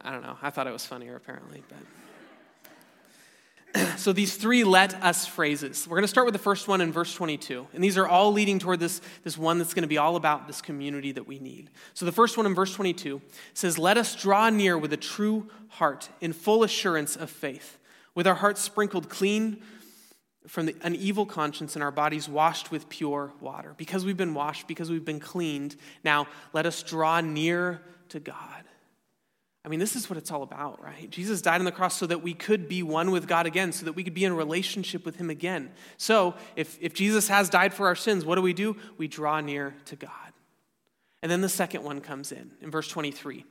I 0.00 0.10
don't 0.10 0.22
know. 0.22 0.36
I 0.42 0.50
thought 0.50 0.66
it 0.66 0.72
was 0.72 0.84
funnier, 0.84 1.16
apparently, 1.16 1.62
but 1.68 1.78
so 3.96 4.12
these 4.12 4.36
three 4.36 4.64
let 4.64 4.94
us 5.02 5.26
phrases. 5.26 5.86
We're 5.88 5.96
going 5.96 6.04
to 6.04 6.08
start 6.08 6.26
with 6.26 6.34
the 6.34 6.38
first 6.38 6.68
one 6.68 6.80
in 6.80 6.92
verse 6.92 7.14
22. 7.14 7.68
And 7.72 7.82
these 7.82 7.96
are 7.96 8.06
all 8.06 8.32
leading 8.32 8.58
toward 8.58 8.80
this, 8.80 9.00
this 9.24 9.38
one 9.38 9.58
that's 9.58 9.74
going 9.74 9.82
to 9.82 9.88
be 9.88 9.98
all 9.98 10.16
about 10.16 10.46
this 10.46 10.60
community 10.60 11.12
that 11.12 11.26
we 11.26 11.38
need. 11.38 11.70
So 11.94 12.04
the 12.04 12.12
first 12.12 12.36
one 12.36 12.46
in 12.46 12.54
verse 12.54 12.74
22 12.74 13.22
says, 13.54 13.78
Let 13.78 13.96
us 13.96 14.14
draw 14.14 14.50
near 14.50 14.76
with 14.76 14.92
a 14.92 14.96
true 14.96 15.48
heart 15.68 16.08
in 16.20 16.32
full 16.32 16.64
assurance 16.64 17.16
of 17.16 17.30
faith, 17.30 17.78
with 18.14 18.26
our 18.26 18.34
hearts 18.34 18.60
sprinkled 18.60 19.08
clean 19.08 19.62
from 20.46 20.66
the, 20.66 20.76
an 20.82 20.94
evil 20.96 21.24
conscience 21.24 21.76
and 21.76 21.82
our 21.82 21.92
bodies 21.92 22.28
washed 22.28 22.70
with 22.70 22.88
pure 22.88 23.32
water. 23.40 23.74
Because 23.76 24.04
we've 24.04 24.16
been 24.16 24.34
washed, 24.34 24.66
because 24.66 24.90
we've 24.90 25.04
been 25.04 25.20
cleaned, 25.20 25.76
now 26.04 26.26
let 26.52 26.66
us 26.66 26.82
draw 26.82 27.20
near 27.20 27.80
to 28.10 28.20
God. 28.20 28.64
I 29.64 29.68
mean, 29.68 29.78
this 29.78 29.94
is 29.94 30.10
what 30.10 30.16
it's 30.16 30.32
all 30.32 30.42
about, 30.42 30.82
right? 30.82 31.08
Jesus 31.08 31.40
died 31.40 31.60
on 31.60 31.64
the 31.64 31.72
cross 31.72 31.96
so 31.96 32.06
that 32.06 32.20
we 32.20 32.34
could 32.34 32.68
be 32.68 32.82
one 32.82 33.12
with 33.12 33.28
God 33.28 33.46
again, 33.46 33.70
so 33.70 33.84
that 33.84 33.92
we 33.92 34.02
could 34.02 34.14
be 34.14 34.24
in 34.24 34.34
relationship 34.34 35.04
with 35.04 35.16
Him 35.16 35.30
again. 35.30 35.70
So, 35.98 36.34
if, 36.56 36.76
if 36.80 36.94
Jesus 36.94 37.28
has 37.28 37.48
died 37.48 37.72
for 37.72 37.86
our 37.86 37.94
sins, 37.94 38.24
what 38.24 38.34
do 38.34 38.42
we 38.42 38.52
do? 38.52 38.76
We 38.98 39.06
draw 39.06 39.40
near 39.40 39.74
to 39.84 39.96
God. 39.96 40.10
And 41.22 41.30
then 41.30 41.42
the 41.42 41.48
second 41.48 41.84
one 41.84 42.00
comes 42.00 42.32
in, 42.32 42.50
in 42.60 42.72
verse 42.72 42.88
23. 42.88 43.44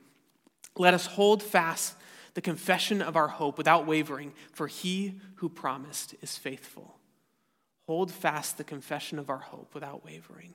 Let 0.76 0.92
us 0.92 1.06
hold 1.06 1.42
fast 1.42 1.96
the 2.34 2.42
confession 2.42 3.00
of 3.00 3.16
our 3.16 3.28
hope 3.28 3.56
without 3.56 3.86
wavering, 3.86 4.34
for 4.52 4.66
He 4.66 5.18
who 5.36 5.48
promised 5.48 6.14
is 6.20 6.36
faithful. 6.36 6.98
Hold 7.86 8.12
fast 8.12 8.58
the 8.58 8.64
confession 8.64 9.18
of 9.18 9.30
our 9.30 9.38
hope 9.38 9.74
without 9.74 10.04
wavering. 10.04 10.54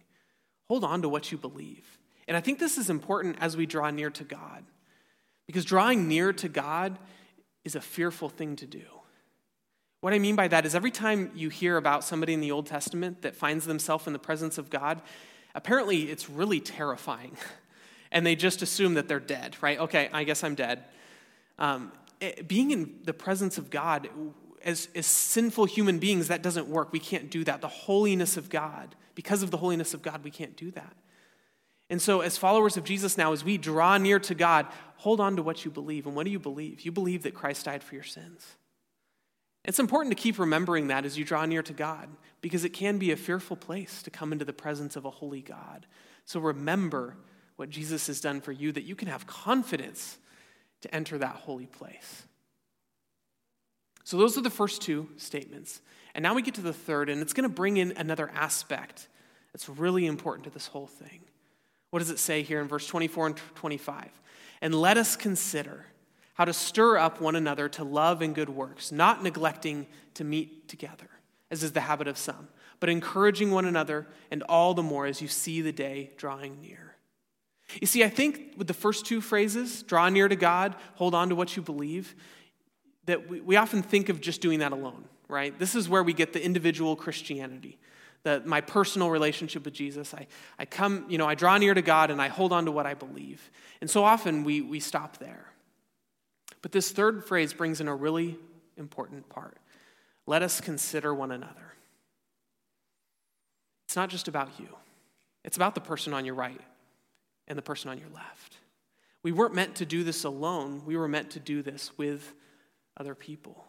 Hold 0.68 0.84
on 0.84 1.02
to 1.02 1.10
what 1.10 1.32
you 1.32 1.38
believe. 1.38 1.98
And 2.28 2.38
I 2.38 2.42
think 2.42 2.60
this 2.60 2.78
is 2.78 2.90
important 2.90 3.38
as 3.40 3.58
we 3.58 3.66
draw 3.66 3.90
near 3.90 4.10
to 4.12 4.24
God. 4.24 4.64
Because 5.48 5.66
drawing 5.66 6.08
near 6.08 6.34
to 6.34 6.50
God 6.50 7.00
is 7.64 7.76
a 7.76 7.82
fearful 7.82 8.30
thing 8.30 8.56
to 8.58 8.68
do. 8.68 8.84
What 10.02 10.14
I 10.14 10.20
mean 10.20 10.36
by 10.36 10.48
that 10.48 10.66
is 10.66 10.76
every 10.76 10.92
time 10.92 11.32
you 11.34 11.50
hear 11.50 11.78
about 11.78 12.04
somebody 12.04 12.34
in 12.34 12.42
the 12.42 12.52
Old 12.52 12.68
Testament 12.68 13.24
that 13.24 13.36
finds 13.36 13.66
themselves 13.66 14.06
in 14.06 14.14
the 14.14 14.20
presence 14.20 14.58
of 14.58 14.70
God, 14.70 15.02
apparently 15.56 16.04
it's 16.04 16.30
really 16.30 16.60
terrifying. 16.60 17.36
And 18.10 18.26
they 18.26 18.38
just 18.38 18.62
assume 18.62 18.94
that 18.94 19.10
they're 19.10 19.20
dead, 19.20 19.58
right? 19.60 19.78
Okay, 19.82 20.10
I 20.14 20.24
guess 20.24 20.42
I'm 20.42 20.56
dead. 20.56 20.86
Um, 21.60 21.92
it, 22.22 22.40
eh, 22.40 22.42
being 22.42 22.72
in 22.72 23.00
the 23.04 23.14
presence 23.14 23.58
of 23.58 23.70
God, 23.70 24.08
as, 24.64 24.88
as 24.96 25.06
sinful 25.06 25.66
human 25.66 26.00
beings, 26.00 26.30
that 26.30 26.42
doesn't 26.42 26.68
work. 26.68 26.94
We 26.94 27.00
can't 27.00 27.30
do 27.30 27.44
that. 27.44 27.60
The 27.60 27.68
holiness 27.68 28.38
of 28.38 28.50
God, 28.50 28.96
because 29.14 29.44
of 29.44 29.52
the 29.52 29.58
holiness 29.58 29.94
of 29.94 30.02
God, 30.02 30.24
we 30.24 30.32
can't 30.32 30.56
do 30.56 30.72
that. 30.72 30.96
And 31.90 32.02
so, 32.02 32.22
as 32.22 32.38
followers 32.38 32.76
of 32.76 32.84
Jesus 32.84 33.18
now, 33.18 33.32
as 33.32 33.44
we 33.44 33.58
draw 33.58 33.98
near 33.98 34.20
to 34.20 34.36
God, 34.36 34.68
hold 34.98 35.20
on 35.20 35.38
to 35.38 35.44
what 35.44 35.64
you 35.64 35.72
believe. 35.72 36.06
And 36.06 36.16
what 36.16 36.26
do 36.26 36.32
you 36.32 36.40
believe? 36.40 36.82
You 36.82 36.92
believe 36.92 37.24
that 37.24 37.34
Christ 37.34 37.66
died 37.66 37.84
for 37.84 37.96
your 37.96 38.04
sins. 38.04 38.58
It's 39.64 39.80
important 39.80 40.16
to 40.16 40.22
keep 40.22 40.40
remembering 40.40 40.88
that 40.88 41.06
as 41.06 41.18
you 41.18 41.26
draw 41.26 41.46
near 41.46 41.64
to 41.64 41.74
God, 41.74 42.10
because 42.42 42.64
it 42.64 42.70
can 42.70 42.98
be 42.98 43.12
a 43.12 43.18
fearful 43.18 43.58
place 43.58 44.02
to 44.04 44.10
come 44.10 44.32
into 44.32 44.46
the 44.46 44.54
presence 44.54 44.96
of 44.96 45.06
a 45.06 45.10
holy 45.10 45.42
God. 45.42 45.86
So 46.26 46.40
remember 46.40 47.18
what 47.58 47.70
Jesus 47.70 48.08
has 48.08 48.22
done 48.22 48.40
for 48.40 48.52
you, 48.52 48.72
that 48.72 48.84
you 48.84 48.96
can 48.96 49.08
have 49.08 49.28
confidence 49.28 50.18
to 50.82 50.94
enter 50.96 51.18
that 51.18 51.36
holy 51.36 51.66
place. 51.66 52.24
So, 54.04 54.16
those 54.16 54.38
are 54.38 54.42
the 54.42 54.50
first 54.50 54.82
two 54.82 55.10
statements. 55.18 55.82
And 56.16 56.24
now 56.24 56.34
we 56.34 56.42
get 56.42 56.54
to 56.56 56.62
the 56.62 56.72
third, 56.72 57.10
and 57.10 57.22
it's 57.22 57.34
going 57.34 57.44
to 57.44 57.54
bring 57.54 57.76
in 57.76 57.94
another 57.98 58.32
aspect 58.34 59.10
that's 59.52 59.68
really 59.68 60.06
important 60.06 60.46
to 60.46 60.50
this 60.50 60.68
whole 60.68 60.88
thing. 60.88 61.22
What 61.98 62.02
does 62.02 62.12
it 62.12 62.20
say 62.20 62.44
here 62.44 62.62
in 62.62 62.68
verse 62.68 62.86
24 62.86 63.26
and 63.26 63.38
25? 63.56 64.08
And 64.62 64.76
let 64.76 64.98
us 64.98 65.16
consider 65.16 65.88
how 66.36 66.46
to 66.46 66.54
stir 66.54 67.00
up 67.00 67.20
one 67.20 67.36
another 67.36 67.68
to 67.70 67.84
love 67.84 68.22
and 68.22 68.36
good 68.36 68.50
works, 68.50 68.92
not 68.92 69.24
neglecting 69.24 69.88
to 70.14 70.24
meet 70.24 70.68
together, 70.68 71.10
as 71.50 71.64
is 71.64 71.72
the 71.72 71.82
habit 71.82 72.08
of 72.08 72.16
some, 72.16 72.50
but 72.80 72.90
encouraging 72.90 73.50
one 73.50 73.66
another, 73.66 74.06
and 74.30 74.44
all 74.44 74.76
the 74.76 74.84
more 74.84 75.08
as 75.08 75.24
you 75.24 75.28
see 75.28 75.60
the 75.60 75.72
day 75.72 76.12
drawing 76.18 76.62
near. 76.62 76.98
You 77.82 77.88
see, 77.88 78.04
I 78.04 78.10
think 78.10 78.54
with 78.56 78.68
the 78.68 78.76
first 78.76 79.08
two 79.08 79.20
phrases, 79.20 79.82
draw 79.82 80.08
near 80.08 80.28
to 80.28 80.36
God, 80.36 80.76
hold 80.98 81.16
on 81.16 81.30
to 81.30 81.36
what 81.36 81.56
you 81.56 81.64
believe, 81.64 82.16
that 83.06 83.28
we, 83.28 83.56
often 83.56 83.82
think 83.82 84.10
of 84.10 84.22
just 84.22 84.40
doing 84.40 84.60
that 84.60 84.72
alone, 84.72 85.06
right? 85.28 85.58
This 85.58 85.74
is 85.74 85.90
where 85.90 86.04
we 86.04 86.14
get 86.14 86.32
the 86.32 86.46
individual 86.46 86.96
Christianity, 86.96 87.80
the, 88.28 88.42
my 88.46 88.60
personal 88.60 89.10
relationship 89.10 89.64
with 89.64 89.74
Jesus. 89.74 90.14
I, 90.14 90.28
I 90.60 90.66
come, 90.66 91.06
you 91.08 91.18
know, 91.18 91.26
I 91.26 91.34
draw 91.34 91.58
near 91.58 91.74
to 91.74 91.82
God 91.82 92.12
and 92.12 92.22
I 92.22 92.28
hold 92.28 92.52
on 92.52 92.66
to 92.66 92.72
what 92.74 92.86
I 92.86 92.94
believe. 92.94 93.50
And 93.80 93.90
so 93.90 94.04
often 94.04 94.44
we, 94.44 94.60
we 94.60 94.82
stop 94.82 95.18
there. 95.18 95.46
But 96.62 96.74
this 96.74 96.92
third 96.92 97.24
phrase 97.24 97.54
brings 97.54 97.80
in 97.80 97.88
a 97.88 97.96
really 97.96 98.38
important 98.76 99.30
part. 99.30 99.58
Let 100.26 100.42
us 100.44 100.60
consider 100.60 101.14
one 101.14 101.32
another. 101.32 101.74
It's 103.86 103.96
not 103.96 104.10
just 104.10 104.28
about 104.28 104.50
you, 104.60 104.68
it's 105.46 105.56
about 105.56 105.74
the 105.74 105.82
person 105.82 106.14
on 106.14 106.26
your 106.26 106.36
right 106.36 106.60
and 107.48 107.58
the 107.58 107.62
person 107.62 107.90
on 107.90 107.98
your 107.98 108.10
left. 108.14 108.58
We 109.24 109.32
weren't 109.32 109.56
meant 109.56 109.76
to 109.76 109.86
do 109.86 110.04
this 110.04 110.26
alone, 110.26 110.82
we 110.86 110.98
were 110.98 111.08
meant 111.08 111.32
to 111.32 111.40
do 111.40 111.62
this 111.62 111.98
with 111.98 112.34
other 112.98 113.16
people. 113.16 113.64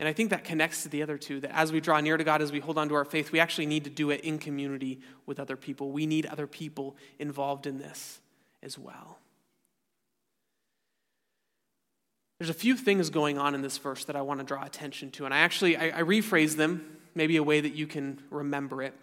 And 0.00 0.08
I 0.08 0.12
think 0.12 0.30
that 0.30 0.44
connects 0.44 0.84
to 0.84 0.88
the 0.88 1.02
other 1.02 1.18
two 1.18 1.40
that 1.40 1.56
as 1.56 1.72
we 1.72 1.80
draw 1.80 2.00
near 2.00 2.16
to 2.16 2.22
God, 2.22 2.40
as 2.40 2.52
we 2.52 2.60
hold 2.60 2.78
on 2.78 2.88
to 2.88 2.94
our 2.94 3.04
faith, 3.04 3.32
we 3.32 3.40
actually 3.40 3.66
need 3.66 3.84
to 3.84 3.90
do 3.90 4.10
it 4.10 4.20
in 4.20 4.38
community 4.38 5.00
with 5.26 5.40
other 5.40 5.56
people. 5.56 5.90
We 5.90 6.06
need 6.06 6.26
other 6.26 6.46
people 6.46 6.96
involved 7.18 7.66
in 7.66 7.78
this 7.78 8.20
as 8.62 8.78
well. 8.78 9.18
There's 12.38 12.50
a 12.50 12.54
few 12.54 12.76
things 12.76 13.10
going 13.10 13.36
on 13.38 13.56
in 13.56 13.62
this 13.62 13.78
verse 13.78 14.04
that 14.04 14.14
I 14.14 14.22
want 14.22 14.38
to 14.38 14.46
draw 14.46 14.64
attention 14.64 15.10
to, 15.12 15.24
and 15.24 15.34
I 15.34 15.38
actually 15.38 15.76
I, 15.76 15.98
I 15.98 16.02
rephrase 16.02 16.54
them, 16.54 16.98
maybe 17.16 17.36
a 17.36 17.42
way 17.42 17.60
that 17.60 17.74
you 17.74 17.88
can 17.88 18.22
remember 18.30 18.82
it. 18.82 18.94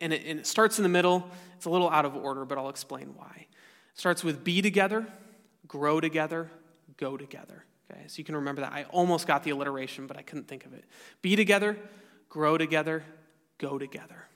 And 0.00 0.12
it, 0.12 0.22
and 0.26 0.38
it 0.38 0.46
starts 0.46 0.78
in 0.78 0.82
the 0.82 0.88
middle. 0.90 1.28
It's 1.56 1.64
a 1.64 1.70
little 1.70 1.88
out 1.88 2.04
of 2.04 2.14
order, 2.14 2.44
but 2.44 2.58
I'll 2.58 2.68
explain 2.68 3.14
why. 3.16 3.46
It 3.92 3.98
starts 3.98 4.22
with 4.22 4.44
be 4.44 4.60
together, 4.60 5.06
grow 5.66 6.00
together, 6.00 6.50
go 6.98 7.16
together. 7.16 7.64
Okay, 7.90 8.02
so 8.08 8.18
you 8.18 8.24
can 8.24 8.36
remember 8.36 8.62
that. 8.62 8.72
I 8.72 8.84
almost 8.84 9.26
got 9.26 9.44
the 9.44 9.50
alliteration, 9.50 10.06
but 10.06 10.16
I 10.16 10.22
couldn't 10.22 10.48
think 10.48 10.66
of 10.66 10.72
it. 10.72 10.84
Be 11.22 11.36
together, 11.36 11.78
grow 12.28 12.58
together, 12.58 13.04
go 13.58 13.78
together. 13.78 14.26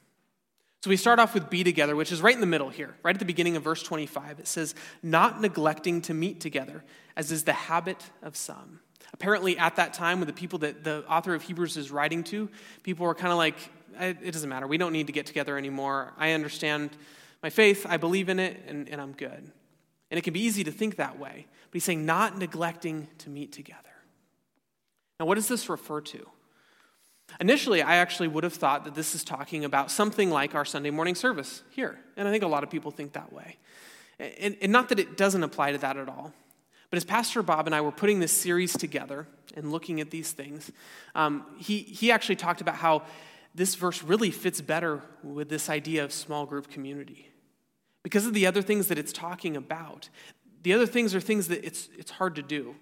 So 0.82 0.88
we 0.88 0.96
start 0.96 1.18
off 1.18 1.34
with 1.34 1.50
be 1.50 1.62
together, 1.62 1.94
which 1.94 2.10
is 2.10 2.22
right 2.22 2.34
in 2.34 2.40
the 2.40 2.46
middle 2.46 2.70
here, 2.70 2.94
right 3.02 3.14
at 3.14 3.18
the 3.18 3.26
beginning 3.26 3.56
of 3.56 3.62
verse 3.62 3.82
25. 3.82 4.38
It 4.38 4.48
says, 4.48 4.74
not 5.02 5.40
neglecting 5.40 6.00
to 6.02 6.14
meet 6.14 6.40
together, 6.40 6.84
as 7.16 7.30
is 7.30 7.44
the 7.44 7.52
habit 7.52 8.02
of 8.22 8.34
some. 8.34 8.80
Apparently, 9.12 9.58
at 9.58 9.76
that 9.76 9.92
time, 9.92 10.20
with 10.20 10.28
the 10.28 10.32
people 10.32 10.60
that 10.60 10.84
the 10.84 11.04
author 11.06 11.34
of 11.34 11.42
Hebrews 11.42 11.76
is 11.76 11.90
writing 11.90 12.24
to, 12.24 12.48
people 12.82 13.04
were 13.04 13.14
kind 13.14 13.32
of 13.32 13.36
like, 13.36 13.56
it 14.00 14.32
doesn't 14.32 14.48
matter. 14.48 14.66
We 14.66 14.78
don't 14.78 14.92
need 14.92 15.08
to 15.08 15.12
get 15.12 15.26
together 15.26 15.58
anymore. 15.58 16.14
I 16.16 16.32
understand 16.32 16.90
my 17.42 17.50
faith, 17.50 17.84
I 17.88 17.98
believe 17.98 18.28
in 18.28 18.38
it, 18.38 18.62
and, 18.66 18.88
and 18.88 19.00
I'm 19.00 19.12
good. 19.12 19.50
And 20.10 20.18
it 20.18 20.22
can 20.22 20.32
be 20.32 20.40
easy 20.40 20.64
to 20.64 20.72
think 20.72 20.96
that 20.96 21.18
way. 21.18 21.46
But 21.70 21.76
he's 21.76 21.84
saying, 21.84 22.04
not 22.04 22.36
neglecting 22.36 23.08
to 23.18 23.30
meet 23.30 23.52
together. 23.52 23.78
Now, 25.18 25.26
what 25.26 25.36
does 25.36 25.48
this 25.48 25.68
refer 25.68 26.00
to? 26.00 26.26
Initially, 27.38 27.80
I 27.82 27.96
actually 27.96 28.28
would 28.28 28.42
have 28.42 28.54
thought 28.54 28.84
that 28.84 28.94
this 28.94 29.14
is 29.14 29.22
talking 29.22 29.64
about 29.64 29.90
something 29.90 30.30
like 30.30 30.54
our 30.54 30.64
Sunday 30.64 30.90
morning 30.90 31.14
service 31.14 31.62
here. 31.70 32.00
And 32.16 32.26
I 32.26 32.32
think 32.32 32.42
a 32.42 32.48
lot 32.48 32.64
of 32.64 32.70
people 32.70 32.90
think 32.90 33.12
that 33.12 33.32
way. 33.32 33.58
And, 34.18 34.56
and, 34.60 34.72
not 34.72 34.88
that 34.88 34.98
it 34.98 35.16
doesn't 35.16 35.42
apply 35.42 35.72
to 35.72 35.78
that 35.78 35.96
at 35.96 36.08
all. 36.08 36.32
But 36.90 36.96
as 36.96 37.04
Pastor 37.04 37.42
Bob 37.42 37.66
and 37.66 37.74
I 37.74 37.80
were 37.80 37.92
putting 37.92 38.18
this 38.18 38.32
series 38.32 38.76
together 38.76 39.28
and 39.56 39.70
looking 39.70 40.00
at 40.00 40.10
these 40.10 40.32
things, 40.32 40.72
um, 41.14 41.46
he, 41.56 41.78
he 41.78 42.10
actually 42.10 42.36
talked 42.36 42.60
about 42.60 42.74
how 42.74 43.02
this 43.54 43.76
verse 43.76 44.02
really 44.02 44.30
fits 44.30 44.60
better 44.60 45.02
with 45.22 45.48
this 45.48 45.70
idea 45.70 46.04
of 46.04 46.12
small 46.12 46.46
group 46.46 46.68
community 46.68 47.30
because 48.02 48.26
of 48.26 48.34
the 48.34 48.46
other 48.46 48.62
things 48.62 48.88
that 48.88 48.98
it's 48.98 49.12
talking 49.12 49.56
about. 49.56 50.08
The 50.62 50.72
other 50.72 50.86
things 50.86 51.14
are 51.14 51.20
things 51.20 51.48
that 51.48 51.64
it's, 51.64 51.88
it's 51.96 52.10
hard 52.10 52.34
to 52.36 52.42
do 52.42 52.76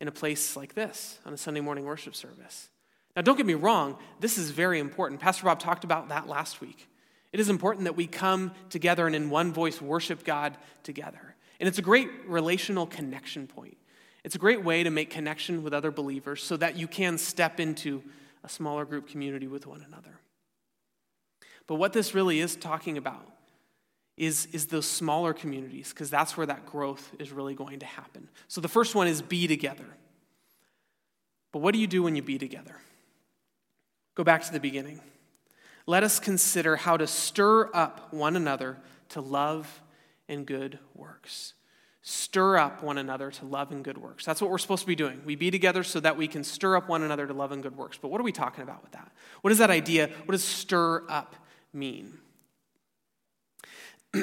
in 0.00 0.08
a 0.08 0.12
place 0.12 0.56
like 0.56 0.74
this 0.74 1.18
on 1.24 1.32
a 1.32 1.36
Sunday 1.36 1.60
morning 1.60 1.84
worship 1.84 2.14
service. 2.14 2.68
Now, 3.14 3.22
don't 3.22 3.36
get 3.36 3.46
me 3.46 3.54
wrong, 3.54 3.96
this 4.20 4.36
is 4.36 4.50
very 4.50 4.78
important. 4.78 5.20
Pastor 5.20 5.44
Bob 5.44 5.58
talked 5.58 5.84
about 5.84 6.08
that 6.10 6.28
last 6.28 6.60
week. 6.60 6.88
It 7.32 7.40
is 7.40 7.48
important 7.48 7.84
that 7.84 7.96
we 7.96 8.06
come 8.06 8.52
together 8.68 9.06
and 9.06 9.16
in 9.16 9.30
one 9.30 9.52
voice 9.52 9.80
worship 9.80 10.24
God 10.24 10.56
together. 10.82 11.34
And 11.58 11.66
it's 11.66 11.78
a 11.78 11.82
great 11.82 12.10
relational 12.26 12.86
connection 12.86 13.46
point. 13.46 13.78
It's 14.22 14.34
a 14.34 14.38
great 14.38 14.64
way 14.64 14.82
to 14.82 14.90
make 14.90 15.10
connection 15.10 15.62
with 15.62 15.72
other 15.72 15.90
believers 15.90 16.42
so 16.42 16.56
that 16.58 16.76
you 16.76 16.86
can 16.86 17.16
step 17.16 17.58
into 17.58 18.02
a 18.44 18.48
smaller 18.48 18.84
group 18.84 19.08
community 19.08 19.46
with 19.46 19.66
one 19.66 19.82
another. 19.86 20.20
But 21.66 21.76
what 21.76 21.92
this 21.92 22.14
really 22.14 22.40
is 22.40 22.56
talking 22.56 22.98
about 22.98 23.26
is, 24.16 24.46
is 24.52 24.66
those 24.66 24.86
smaller 24.86 25.34
communities, 25.34 25.90
because 25.90 26.08
that's 26.08 26.36
where 26.36 26.46
that 26.46 26.64
growth 26.66 27.14
is 27.18 27.32
really 27.32 27.54
going 27.54 27.80
to 27.80 27.86
happen. 27.86 28.28
So 28.48 28.60
the 28.60 28.68
first 28.68 28.94
one 28.94 29.08
is 29.08 29.20
be 29.20 29.46
together. 29.46 29.86
But 31.52 31.60
what 31.60 31.74
do 31.74 31.80
you 31.80 31.86
do 31.86 32.02
when 32.02 32.16
you 32.16 32.22
be 32.22 32.38
together? 32.38 32.76
Go 34.14 34.24
back 34.24 34.42
to 34.44 34.52
the 34.52 34.60
beginning. 34.60 35.00
Let 35.86 36.02
us 36.02 36.18
consider 36.18 36.76
how 36.76 36.96
to 36.96 37.06
stir 37.06 37.70
up 37.74 38.12
one 38.12 38.36
another 38.36 38.78
to 39.10 39.20
love 39.20 39.82
and 40.28 40.46
good 40.46 40.78
works. 40.94 41.52
Stir 42.02 42.56
up 42.56 42.82
one 42.82 42.98
another 42.98 43.30
to 43.32 43.44
love 43.44 43.70
and 43.72 43.84
good 43.84 43.98
works. 43.98 44.24
That's 44.24 44.40
what 44.40 44.50
we're 44.50 44.58
supposed 44.58 44.82
to 44.82 44.86
be 44.86 44.94
doing. 44.94 45.20
We 45.24 45.36
be 45.36 45.50
together 45.50 45.82
so 45.82 46.00
that 46.00 46.16
we 46.16 46.28
can 46.28 46.44
stir 46.44 46.76
up 46.76 46.88
one 46.88 47.02
another 47.02 47.26
to 47.26 47.32
love 47.32 47.52
and 47.52 47.62
good 47.62 47.76
works. 47.76 47.98
But 48.00 48.08
what 48.08 48.20
are 48.20 48.24
we 48.24 48.32
talking 48.32 48.62
about 48.62 48.82
with 48.82 48.92
that? 48.92 49.12
What 49.42 49.52
is 49.52 49.58
that 49.58 49.70
idea? 49.70 50.08
What 50.24 50.32
does 50.32 50.44
stir 50.44 51.02
up 51.08 51.36
mean? 51.72 52.18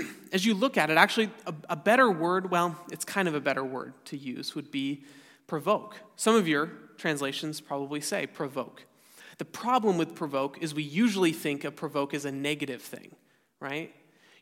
as 0.32 0.46
you 0.46 0.54
look 0.54 0.78
at 0.78 0.90
it, 0.90 0.98
actually, 0.98 1.30
a, 1.46 1.54
a, 1.70 1.76
better 1.76 2.10
word, 2.10 2.52
well, 2.52 2.76
it's 2.92 3.06
kind 3.06 3.28
of 3.28 3.36
a 3.36 3.40
better 3.40 3.64
word 3.64 3.94
to 4.06 4.18
use, 4.18 4.56
would 4.56 4.72
be 4.72 5.04
provoke. 5.48 5.98
Some 6.16 6.36
of 6.36 6.48
your 6.48 6.72
translations 6.98 7.62
probably 7.62 8.02
say 8.02 8.28
provoke. 8.28 8.86
The 9.38 9.46
problem 9.46 9.98
with 9.98 10.16
provoke 10.16 10.62
is 10.62 10.74
we 10.74 10.84
usually 10.84 11.32
think 11.32 11.64
of 11.64 11.76
provoke 11.76 12.14
as 12.14 12.26
a 12.26 12.32
negative 12.32 12.82
thing, 12.82 13.16
right? 13.60 13.94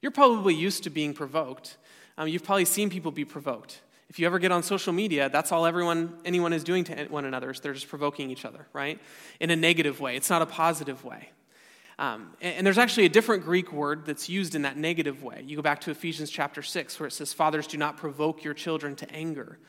You're 0.01 0.11
probably 0.11 0.53
used 0.53 0.83
to 0.83 0.89
being 0.89 1.13
provoked. 1.13 1.77
Um, 2.17 2.27
you've 2.27 2.43
probably 2.43 2.65
seen 2.65 2.89
people 2.89 3.11
be 3.11 3.25
provoked. 3.25 3.81
If 4.09 4.19
you 4.19 4.25
ever 4.25 4.39
get 4.39 4.51
on 4.51 4.61
social 4.61 4.91
media, 4.91 5.29
that's 5.29 5.53
all 5.53 5.65
everyone, 5.65 6.17
anyone 6.25 6.51
is 6.51 6.65
doing 6.65 6.83
to 6.85 7.05
one 7.05 7.23
another 7.23 7.49
is 7.51 7.61
they're 7.61 7.73
just 7.73 7.87
provoking 7.87 8.29
each 8.29 8.43
other, 8.43 8.67
right? 8.73 8.99
In 9.39 9.51
a 9.51 9.55
negative 9.55 10.01
way. 10.01 10.17
It's 10.17 10.29
not 10.29 10.41
a 10.41 10.45
positive 10.45 11.05
way. 11.05 11.29
Um, 12.01 12.33
and, 12.41 12.55
and 12.55 12.65
there's 12.65 12.79
actually 12.79 13.05
a 13.05 13.09
different 13.09 13.43
Greek 13.43 13.71
word 13.71 14.07
that's 14.07 14.27
used 14.27 14.55
in 14.55 14.63
that 14.63 14.75
negative 14.75 15.21
way. 15.21 15.43
You 15.45 15.55
go 15.55 15.61
back 15.61 15.81
to 15.81 15.91
Ephesians 15.91 16.31
chapter 16.31 16.63
6, 16.63 16.99
where 16.99 17.05
it 17.05 17.11
says, 17.11 17.31
Fathers, 17.31 17.67
do 17.67 17.77
not 17.77 17.95
provoke 17.95 18.43
your 18.43 18.55
children 18.55 18.95
to 18.97 19.11
anger. 19.11 19.59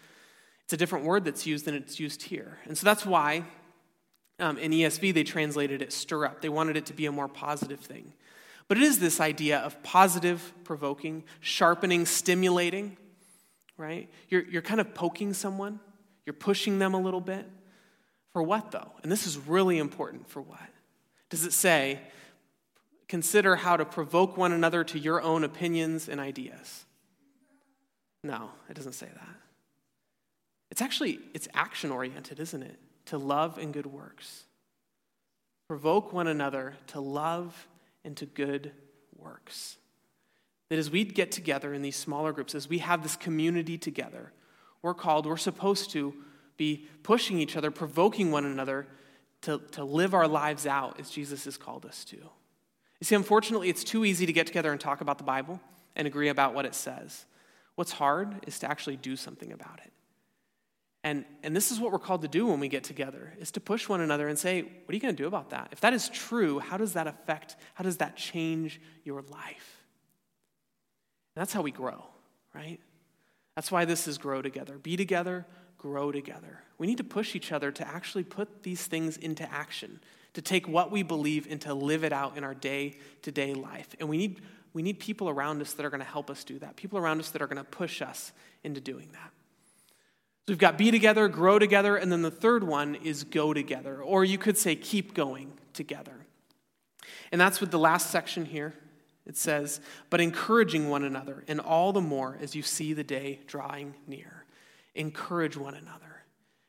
It's 0.65 0.73
a 0.73 0.79
different 0.79 1.05
word 1.05 1.27
that's 1.27 1.47
used 1.47 1.67
than 1.67 1.75
it's 1.75 2.01
used 2.01 2.23
here. 2.23 2.59
And 2.65 2.77
so 2.77 2.87
that's 2.87 3.05
why 3.05 3.45
um, 4.39 4.57
in 4.57 4.73
ESV 4.73 5.13
they 5.13 5.25
translated 5.25 5.83
it 5.83 5.93
stir 5.93 6.25
up. 6.25 6.41
They 6.41 6.49
wanted 6.49 6.79
it 6.79 6.87
to 6.87 6.95
be 6.95 7.05
a 7.05 7.13
more 7.13 7.29
positive 7.29 7.81
thing. 7.81 8.15
But 8.67 8.79
it 8.79 8.85
is 8.85 8.99
this 8.99 9.21
idea 9.21 9.59
of 9.59 9.83
positive 9.83 10.55
provoking, 10.65 11.25
sharpening, 11.41 12.07
stimulating, 12.07 12.97
right? 13.77 14.09
You're, 14.31 14.45
you're 14.45 14.63
kind 14.63 14.81
of 14.81 14.95
poking 14.95 15.35
someone, 15.35 15.81
you're 16.25 16.33
pushing 16.33 16.79
them 16.79 16.95
a 16.95 17.01
little 17.01 17.21
bit. 17.21 17.47
For 18.33 18.43
what, 18.43 18.71
though? 18.71 18.93
And 19.03 19.13
this 19.13 19.27
is 19.27 19.37
really 19.37 19.77
important. 19.77 20.31
For 20.31 20.41
what? 20.41 20.59
Does 21.29 21.45
it 21.45 21.53
say, 21.53 22.01
consider 23.13 23.57
how 23.57 23.77
to 23.77 23.85
provoke 23.85 24.39
one 24.39 24.53
another 24.53 24.83
to 24.83 24.99
your 24.99 25.21
own 25.21 25.45
opinions 25.45 26.09
and 26.09 26.19
ideas. 26.19 26.87
No, 28.25 28.49
it 28.71 28.73
doesn't 28.73 28.95
say 28.95 29.05
that. 29.05 29.37
It's 30.71 30.81
actually 30.81 31.19
it's 31.35 31.47
action 31.53 31.91
oriented, 31.91 32.41
isn't 32.41 32.63
it? 32.63 32.79
To 33.07 33.19
love 33.19 33.59
and 33.59 33.71
good 33.71 33.85
works. 33.85 34.45
Provoke 35.69 36.15
one 36.15 36.27
another 36.27 36.75
to 36.87 37.01
love 37.01 37.69
and 38.03 38.17
to 38.17 38.25
good 38.25 38.73
works. 39.15 39.77
That 40.71 40.79
as 40.79 40.91
we 40.91 41.05
get 41.05 41.33
together 41.33 41.75
in 41.75 41.83
these 41.83 41.97
smaller 41.97 42.33
groups, 42.33 42.55
as 42.55 42.67
we 42.67 42.79
have 42.79 43.03
this 43.03 43.17
community 43.17 43.77
together, 43.77 44.33
we're 44.81 44.95
called, 44.95 45.27
we're 45.27 45.37
supposed 45.37 45.91
to 45.91 46.15
be 46.57 46.89
pushing 47.03 47.39
each 47.39 47.59
other, 47.59 47.71
provoking 47.71 48.31
one 48.31 48.47
another 48.47 48.87
to, 49.43 49.61
to 49.73 49.85
live 49.85 50.15
our 50.15 50.27
lives 50.27 50.67
out 50.67 50.99
as 50.99 51.11
Jesus 51.11 51.45
has 51.45 51.59
called 51.59 51.85
us 51.85 52.07
to. 52.07 52.17
You 53.03 53.05
see, 53.05 53.17
unfortunately, 53.17 53.69
it's 53.69 53.83
too 53.83 54.05
easy 54.05 54.27
to 54.27 54.33
get 54.33 54.47
together 54.47 54.71
and 54.71 54.81
talk 54.81 55.01
about 55.01 55.19
the 55.19 55.25
Bible 55.25 55.61
and 55.97 56.07
agree 56.07 56.29
about 56.29 56.55
what 56.55 56.65
it 56.67 56.73
says. 56.73 57.25
What's 57.75 57.91
hard 57.91 58.45
is 58.47 58.61
to 58.61 58.71
actually 58.71 58.95
do 58.95 59.17
something 59.17 59.51
about 59.51 59.81
it. 59.85 59.93
And, 61.03 61.25
and 61.43 61.57
this 61.57 61.73
is 61.73 61.81
what 61.81 61.91
we're 61.91 61.99
called 61.99 62.23
to 62.23 62.29
do 62.29 62.47
when 62.47 62.61
we 62.61 62.69
get 62.69 62.85
together, 62.85 63.35
is 63.41 63.51
to 63.51 63.61
push 63.61 63.89
one 63.89 64.03
another 64.03 64.29
and 64.29 64.39
say, 64.39 64.63
what 64.63 64.89
are 64.89 64.95
you 64.95 65.01
going 65.01 65.17
to 65.17 65.21
do 65.21 65.27
about 65.27 65.51
that? 65.51 65.71
If 65.73 65.81
that 65.81 65.93
is 65.93 66.09
true, 66.11 66.61
how 66.61 66.77
does 66.77 66.93
that 66.93 67.09
affect, 67.09 67.57
how 67.75 67.83
does 67.83 67.97
that 67.97 68.15
change 68.15 68.81
your 69.03 69.23
life? 69.23 69.83
And 71.35 71.41
that's 71.41 71.53
how 71.53 71.63
we 71.63 71.73
grow, 71.73 72.05
right? 72.55 72.79
That's 73.57 73.73
why 73.73 73.85
this 73.85 74.07
is 74.07 74.17
grow 74.17 74.43
together. 74.43 74.79
Be 74.79 74.97
together, 74.97 75.45
grow 75.83 76.13
together. 76.13 76.63
We 76.79 76.87
need 76.87 76.99
to 76.99 77.05
push 77.05 77.35
each 77.35 77.51
other 77.51 77.73
to 77.73 77.87
actually 77.87 78.23
put 78.23 78.63
these 78.63 78.87
things 78.87 79.17
into 79.17 79.51
action, 79.53 80.01
to 80.35 80.41
take 80.41 80.69
what 80.69 80.93
we 80.93 81.03
believe 81.03 81.49
and 81.51 81.61
to 81.63 81.75
live 81.75 82.05
it 82.05 82.13
out 82.13 82.37
in 82.37 82.45
our 82.45 82.55
day 82.55 82.97
to 83.23 83.33
day 83.33 83.53
life. 83.53 83.89
And 83.99 84.09
we 84.09 84.17
need 84.17 84.41
we 84.75 84.83
need 84.83 85.01
people 85.01 85.29
around 85.29 85.61
us 85.61 85.75
that 85.75 85.85
are 85.85 85.91
going 85.91 86.01
to 86.01 86.07
help 86.07 86.31
us 86.31 86.45
do 86.45 86.59
that, 86.61 86.77
people 86.77 86.99
around 86.99 87.21
us 87.21 87.29
that 87.31 87.43
are 87.43 87.47
going 87.47 87.59
to 87.59 87.71
push 87.71 88.01
us 88.01 88.33
into 88.65 88.81
doing 88.81 89.11
that. 89.13 89.31
So 90.47 90.53
we've 90.53 90.59
got 90.59 90.79
be 90.79 90.91
together, 90.91 91.29
grow 91.29 91.59
together, 91.59 91.97
and 91.97 92.11
then 92.11 92.23
the 92.23 92.31
third 92.31 92.65
one 92.65 92.95
is 92.95 93.25
go 93.25 93.53
together, 93.53 94.01
or 94.01 94.25
you 94.25 94.39
could 94.39 94.57
say 94.57 94.75
keep 94.75 95.15
going 95.15 95.53
together. 95.75 96.15
And 97.31 97.41
that's 97.41 97.61
with 97.61 97.71
the 97.71 97.79
last 97.79 98.11
section 98.11 98.47
here. 98.47 98.75
It 99.27 99.37
says, 99.37 99.81
but 100.11 100.21
encouraging 100.21 100.89
one 100.89 101.05
another, 101.05 101.45
and 101.47 101.61
all 101.61 101.93
the 101.93 102.01
more 102.01 102.39
as 102.41 102.57
you 102.57 102.63
see 102.63 102.93
the 102.93 103.05
day 103.05 103.41
drawing 103.47 103.95
near. 104.07 104.42
Encourage 104.95 105.57
one 105.57 105.75
another. 105.75 106.23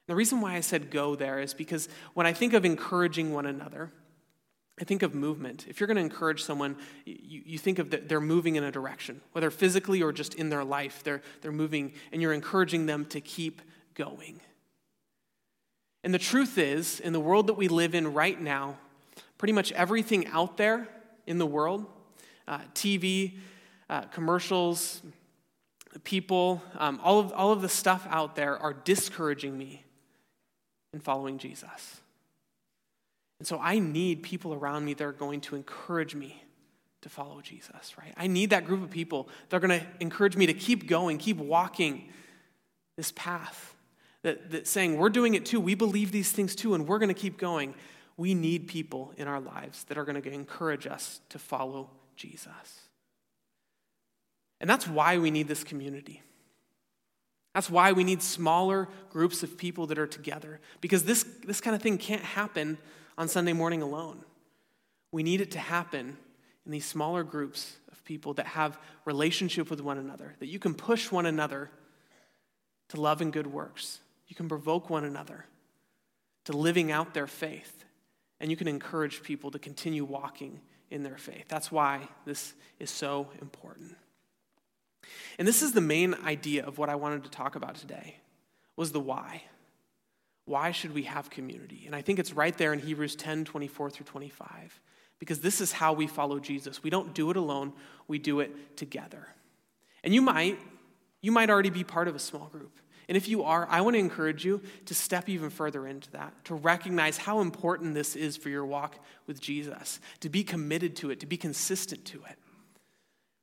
The 0.07 0.15
reason 0.15 0.41
why 0.41 0.55
I 0.55 0.59
said 0.59 0.91
go 0.91 1.15
there 1.15 1.39
is 1.39 1.53
because 1.53 1.87
when 2.13 2.25
I 2.25 2.33
think 2.33 2.53
of 2.53 2.65
encouraging 2.65 3.33
one 3.33 3.45
another, 3.45 3.91
I 4.79 4.83
think 4.85 5.03
of 5.03 5.13
movement. 5.13 5.65
If 5.67 5.79
you're 5.79 5.87
going 5.87 5.97
to 5.97 6.03
encourage 6.03 6.43
someone, 6.43 6.77
you, 7.05 7.41
you 7.45 7.57
think 7.57 7.79
of 7.79 7.91
that 7.91 8.09
they're 8.09 8.19
moving 8.19 8.55
in 8.55 8.63
a 8.63 8.71
direction, 8.71 9.21
whether 9.31 9.51
physically 9.51 10.01
or 10.01 10.11
just 10.11 10.33
in 10.33 10.49
their 10.49 10.63
life, 10.63 11.03
they're, 11.03 11.21
they're 11.41 11.51
moving, 11.51 11.93
and 12.11 12.21
you're 12.21 12.33
encouraging 12.33 12.87
them 12.87 13.05
to 13.05 13.21
keep 13.21 13.61
going. 13.93 14.39
And 16.03 16.13
the 16.13 16.19
truth 16.19 16.57
is, 16.57 16.99
in 16.99 17.13
the 17.13 17.19
world 17.19 17.47
that 17.47 17.53
we 17.53 17.67
live 17.67 17.93
in 17.95 18.13
right 18.13 18.39
now, 18.39 18.77
pretty 19.37 19.53
much 19.53 19.71
everything 19.73 20.27
out 20.27 20.57
there 20.57 20.87
in 21.27 21.37
the 21.37 21.45
world 21.45 21.85
uh, 22.47 22.59
TV, 22.73 23.37
uh, 23.89 24.01
commercials, 24.03 25.01
people, 25.99 26.61
um, 26.77 26.99
all, 27.03 27.19
of, 27.19 27.31
all 27.33 27.51
of 27.51 27.61
the 27.61 27.69
stuff 27.69 28.07
out 28.09 28.35
there 28.35 28.57
are 28.57 28.73
discouraging 28.73 29.57
me 29.57 29.83
in 30.93 30.99
following 30.99 31.37
Jesus. 31.37 32.01
And 33.39 33.47
so 33.47 33.59
I 33.59 33.79
need 33.79 34.23
people 34.23 34.53
around 34.53 34.85
me 34.85 34.93
that 34.93 35.03
are 35.03 35.11
going 35.11 35.41
to 35.41 35.55
encourage 35.55 36.15
me 36.15 36.41
to 37.01 37.09
follow 37.09 37.41
Jesus, 37.41 37.97
right? 37.97 38.13
I 38.15 38.27
need 38.27 38.51
that 38.51 38.65
group 38.65 38.81
of 38.81 38.89
people 38.89 39.27
that 39.49 39.57
are 39.57 39.59
going 39.59 39.79
to 39.79 39.85
encourage 39.99 40.37
me 40.37 40.45
to 40.45 40.53
keep 40.53 40.87
going, 40.87 41.17
keep 41.17 41.37
walking 41.37 42.09
this 42.95 43.11
path. 43.11 43.75
That, 44.21 44.51
that 44.51 44.67
saying, 44.67 44.97
we're 44.97 45.09
doing 45.09 45.33
it 45.33 45.45
too, 45.45 45.59
we 45.59 45.75
believe 45.75 46.13
these 46.13 46.31
things 46.31 46.55
too, 46.55 46.73
and 46.73 46.87
we're 46.87 46.99
going 46.99 47.13
to 47.13 47.13
keep 47.13 47.37
going. 47.37 47.75
We 48.15 48.33
need 48.33 48.69
people 48.69 49.13
in 49.17 49.27
our 49.27 49.41
lives 49.41 49.83
that 49.85 49.97
are 49.97 50.05
going 50.05 50.21
to 50.21 50.29
encourage 50.29 50.87
us 50.87 51.19
to 51.27 51.37
follow 51.37 51.89
Jesus. 52.15 52.87
And 54.63 54.69
that's 54.69 54.87
why 54.87 55.17
we 55.17 55.29
need 55.29 55.49
this 55.49 55.65
community. 55.65 56.21
That's 57.53 57.69
why 57.69 57.91
we 57.91 58.05
need 58.05 58.21
smaller 58.21 58.87
groups 59.09 59.43
of 59.43 59.57
people 59.57 59.87
that 59.87 59.99
are 59.99 60.07
together, 60.07 60.61
because 60.79 61.03
this, 61.03 61.25
this 61.45 61.59
kind 61.59 61.75
of 61.75 61.81
thing 61.81 61.97
can't 61.97 62.23
happen 62.23 62.77
on 63.17 63.27
Sunday 63.27 63.51
morning 63.51 63.81
alone. 63.81 64.23
We 65.11 65.21
need 65.21 65.41
it 65.41 65.51
to 65.51 65.59
happen 65.59 66.15
in 66.65 66.71
these 66.71 66.85
smaller 66.85 67.25
groups 67.25 67.75
of 67.91 68.01
people 68.05 68.35
that 68.35 68.45
have 68.45 68.79
relationship 69.03 69.69
with 69.69 69.81
one 69.81 69.97
another, 69.97 70.33
that 70.39 70.47
you 70.47 70.59
can 70.59 70.75
push 70.75 71.11
one 71.11 71.25
another 71.25 71.69
to 72.87 73.01
love 73.01 73.19
and 73.19 73.33
good 73.33 73.47
works. 73.47 73.99
You 74.29 74.35
can 74.37 74.47
provoke 74.47 74.89
one 74.89 75.03
another 75.03 75.43
to 76.45 76.55
living 76.55 76.89
out 76.89 77.13
their 77.13 77.27
faith, 77.27 77.83
and 78.39 78.49
you 78.49 78.55
can 78.55 78.69
encourage 78.69 79.23
people 79.23 79.51
to 79.51 79.59
continue 79.59 80.05
walking 80.05 80.61
in 80.89 81.03
their 81.03 81.17
faith. 81.17 81.49
That's 81.49 81.69
why 81.69 82.07
this 82.25 82.53
is 82.79 82.89
so 82.89 83.27
important. 83.41 83.97
And 85.37 85.47
this 85.47 85.61
is 85.61 85.73
the 85.73 85.81
main 85.81 86.13
idea 86.25 86.65
of 86.65 86.77
what 86.77 86.89
I 86.89 86.95
wanted 86.95 87.23
to 87.23 87.29
talk 87.29 87.55
about 87.55 87.75
today 87.75 88.17
was 88.75 88.91
the 88.91 88.99
why. 88.99 89.43
Why 90.45 90.71
should 90.71 90.93
we 90.93 91.03
have 91.03 91.29
community? 91.29 91.83
And 91.85 91.95
I 91.95 92.01
think 92.01 92.19
it's 92.19 92.33
right 92.33 92.57
there 92.57 92.73
in 92.73 92.79
Hebrews 92.79 93.15
10, 93.15 93.45
24 93.45 93.89
through 93.89 94.05
25. 94.05 94.81
Because 95.19 95.39
this 95.39 95.61
is 95.61 95.71
how 95.71 95.93
we 95.93 96.07
follow 96.07 96.39
Jesus. 96.39 96.83
We 96.83 96.89
don't 96.89 97.13
do 97.13 97.29
it 97.29 97.37
alone, 97.37 97.73
we 98.07 98.19
do 98.19 98.41
it 98.41 98.75
together. 98.75 99.27
And 100.03 100.13
you 100.13 100.21
might, 100.21 100.59
you 101.21 101.31
might 101.31 101.49
already 101.49 101.69
be 101.69 101.83
part 101.83 102.07
of 102.07 102.15
a 102.15 102.19
small 102.19 102.47
group. 102.47 102.77
And 103.07 103.17
if 103.17 103.27
you 103.27 103.43
are, 103.43 103.67
I 103.69 103.81
want 103.81 103.95
to 103.95 103.99
encourage 103.99 104.45
you 104.45 104.61
to 104.85 104.95
step 104.95 105.27
even 105.27 105.49
further 105.49 105.87
into 105.87 106.09
that, 106.11 106.33
to 106.45 106.55
recognize 106.55 107.17
how 107.17 107.41
important 107.41 107.93
this 107.93 108.15
is 108.15 108.37
for 108.37 108.49
your 108.49 108.65
walk 108.65 108.97
with 109.27 109.41
Jesus, 109.41 109.99
to 110.21 110.29
be 110.29 110.43
committed 110.43 110.95
to 110.97 111.11
it, 111.11 111.19
to 111.19 111.25
be 111.25 111.37
consistent 111.37 112.05
to 112.05 112.23
it. 112.29 112.37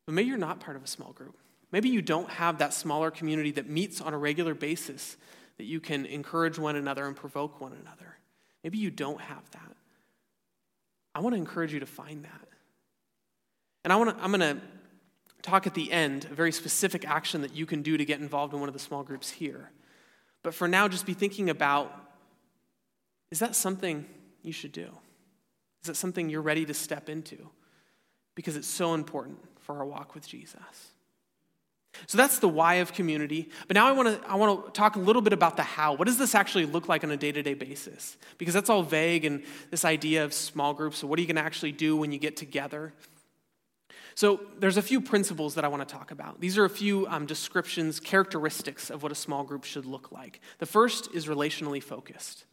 But 0.06 0.14
maybe 0.14 0.28
you're 0.28 0.38
not 0.38 0.60
part 0.60 0.76
of 0.76 0.84
a 0.84 0.86
small 0.86 1.12
group. 1.12 1.36
Maybe 1.72 1.88
you 1.88 2.02
don't 2.02 2.30
have 2.30 2.58
that 2.58 2.74
smaller 2.74 3.10
community 3.10 3.52
that 3.52 3.68
meets 3.68 4.00
on 4.00 4.12
a 4.12 4.18
regular 4.18 4.54
basis, 4.54 5.16
that 5.56 5.64
you 5.64 5.80
can 5.80 6.06
encourage 6.06 6.58
one 6.58 6.76
another 6.76 7.06
and 7.06 7.14
provoke 7.14 7.60
one 7.60 7.72
another. 7.72 8.18
Maybe 8.64 8.78
you 8.78 8.90
don't 8.90 9.20
have 9.20 9.48
that. 9.52 9.76
I 11.14 11.20
want 11.20 11.34
to 11.34 11.38
encourage 11.38 11.72
you 11.72 11.80
to 11.80 11.86
find 11.86 12.24
that. 12.24 12.48
And 13.84 13.92
I 13.92 13.96
want 13.96 14.16
to, 14.16 14.22
I'm 14.22 14.32
going 14.32 14.40
to 14.40 14.60
talk 15.42 15.66
at 15.66 15.74
the 15.74 15.90
end 15.90 16.26
a 16.26 16.34
very 16.34 16.52
specific 16.52 17.08
action 17.08 17.42
that 17.42 17.54
you 17.54 17.66
can 17.66 17.82
do 17.82 17.96
to 17.96 18.04
get 18.04 18.20
involved 18.20 18.52
in 18.52 18.60
one 18.60 18.68
of 18.68 18.72
the 18.72 18.78
small 18.78 19.02
groups 19.02 19.30
here. 19.30 19.70
But 20.42 20.54
for 20.54 20.68
now, 20.68 20.88
just 20.88 21.06
be 21.06 21.14
thinking 21.14 21.50
about 21.50 21.94
is 23.30 23.38
that 23.38 23.54
something 23.54 24.06
you 24.42 24.52
should 24.52 24.72
do? 24.72 24.88
Is 25.82 25.86
that 25.86 25.96
something 25.96 26.28
you're 26.28 26.42
ready 26.42 26.64
to 26.66 26.74
step 26.74 27.08
into? 27.08 27.48
Because 28.34 28.56
it's 28.56 28.68
so 28.68 28.94
important 28.94 29.38
for 29.60 29.76
our 29.78 29.84
walk 29.84 30.14
with 30.14 30.26
Jesus. 30.26 30.58
So 32.06 32.16
that's 32.16 32.38
the 32.38 32.48
why 32.48 32.74
of 32.74 32.92
community. 32.92 33.50
But 33.66 33.74
now 33.74 33.86
I 33.86 33.92
want 33.92 34.08
to 34.08 34.30
I 34.30 34.36
want 34.36 34.66
to 34.66 34.70
talk 34.72 34.96
a 34.96 35.00
little 35.00 35.22
bit 35.22 35.32
about 35.32 35.56
the 35.56 35.62
how. 35.62 35.94
What 35.94 36.06
does 36.06 36.18
this 36.18 36.34
actually 36.34 36.66
look 36.66 36.88
like 36.88 37.04
on 37.04 37.10
a 37.10 37.16
day-to-day 37.16 37.54
basis? 37.54 38.16
Because 38.38 38.54
that's 38.54 38.70
all 38.70 38.82
vague 38.82 39.24
and 39.24 39.42
this 39.70 39.84
idea 39.84 40.24
of 40.24 40.32
small 40.32 40.72
groups. 40.72 40.98
So 40.98 41.06
what 41.06 41.18
are 41.18 41.22
you 41.22 41.26
going 41.26 41.36
to 41.36 41.42
actually 41.42 41.72
do 41.72 41.96
when 41.96 42.12
you 42.12 42.18
get 42.18 42.36
together? 42.36 42.92
So 44.14 44.40
there's 44.58 44.76
a 44.76 44.82
few 44.82 45.00
principles 45.00 45.54
that 45.54 45.64
I 45.64 45.68
want 45.68 45.86
to 45.86 45.92
talk 45.92 46.10
about. 46.10 46.40
These 46.40 46.58
are 46.58 46.64
a 46.64 46.70
few 46.70 47.06
um, 47.06 47.26
descriptions, 47.26 48.00
characteristics 48.00 48.90
of 48.90 49.02
what 49.02 49.12
a 49.12 49.14
small 49.14 49.44
group 49.44 49.64
should 49.64 49.86
look 49.86 50.12
like. 50.12 50.40
The 50.58 50.66
first 50.66 51.08
is 51.14 51.26
relationally 51.26 51.82
focused. 51.82 52.44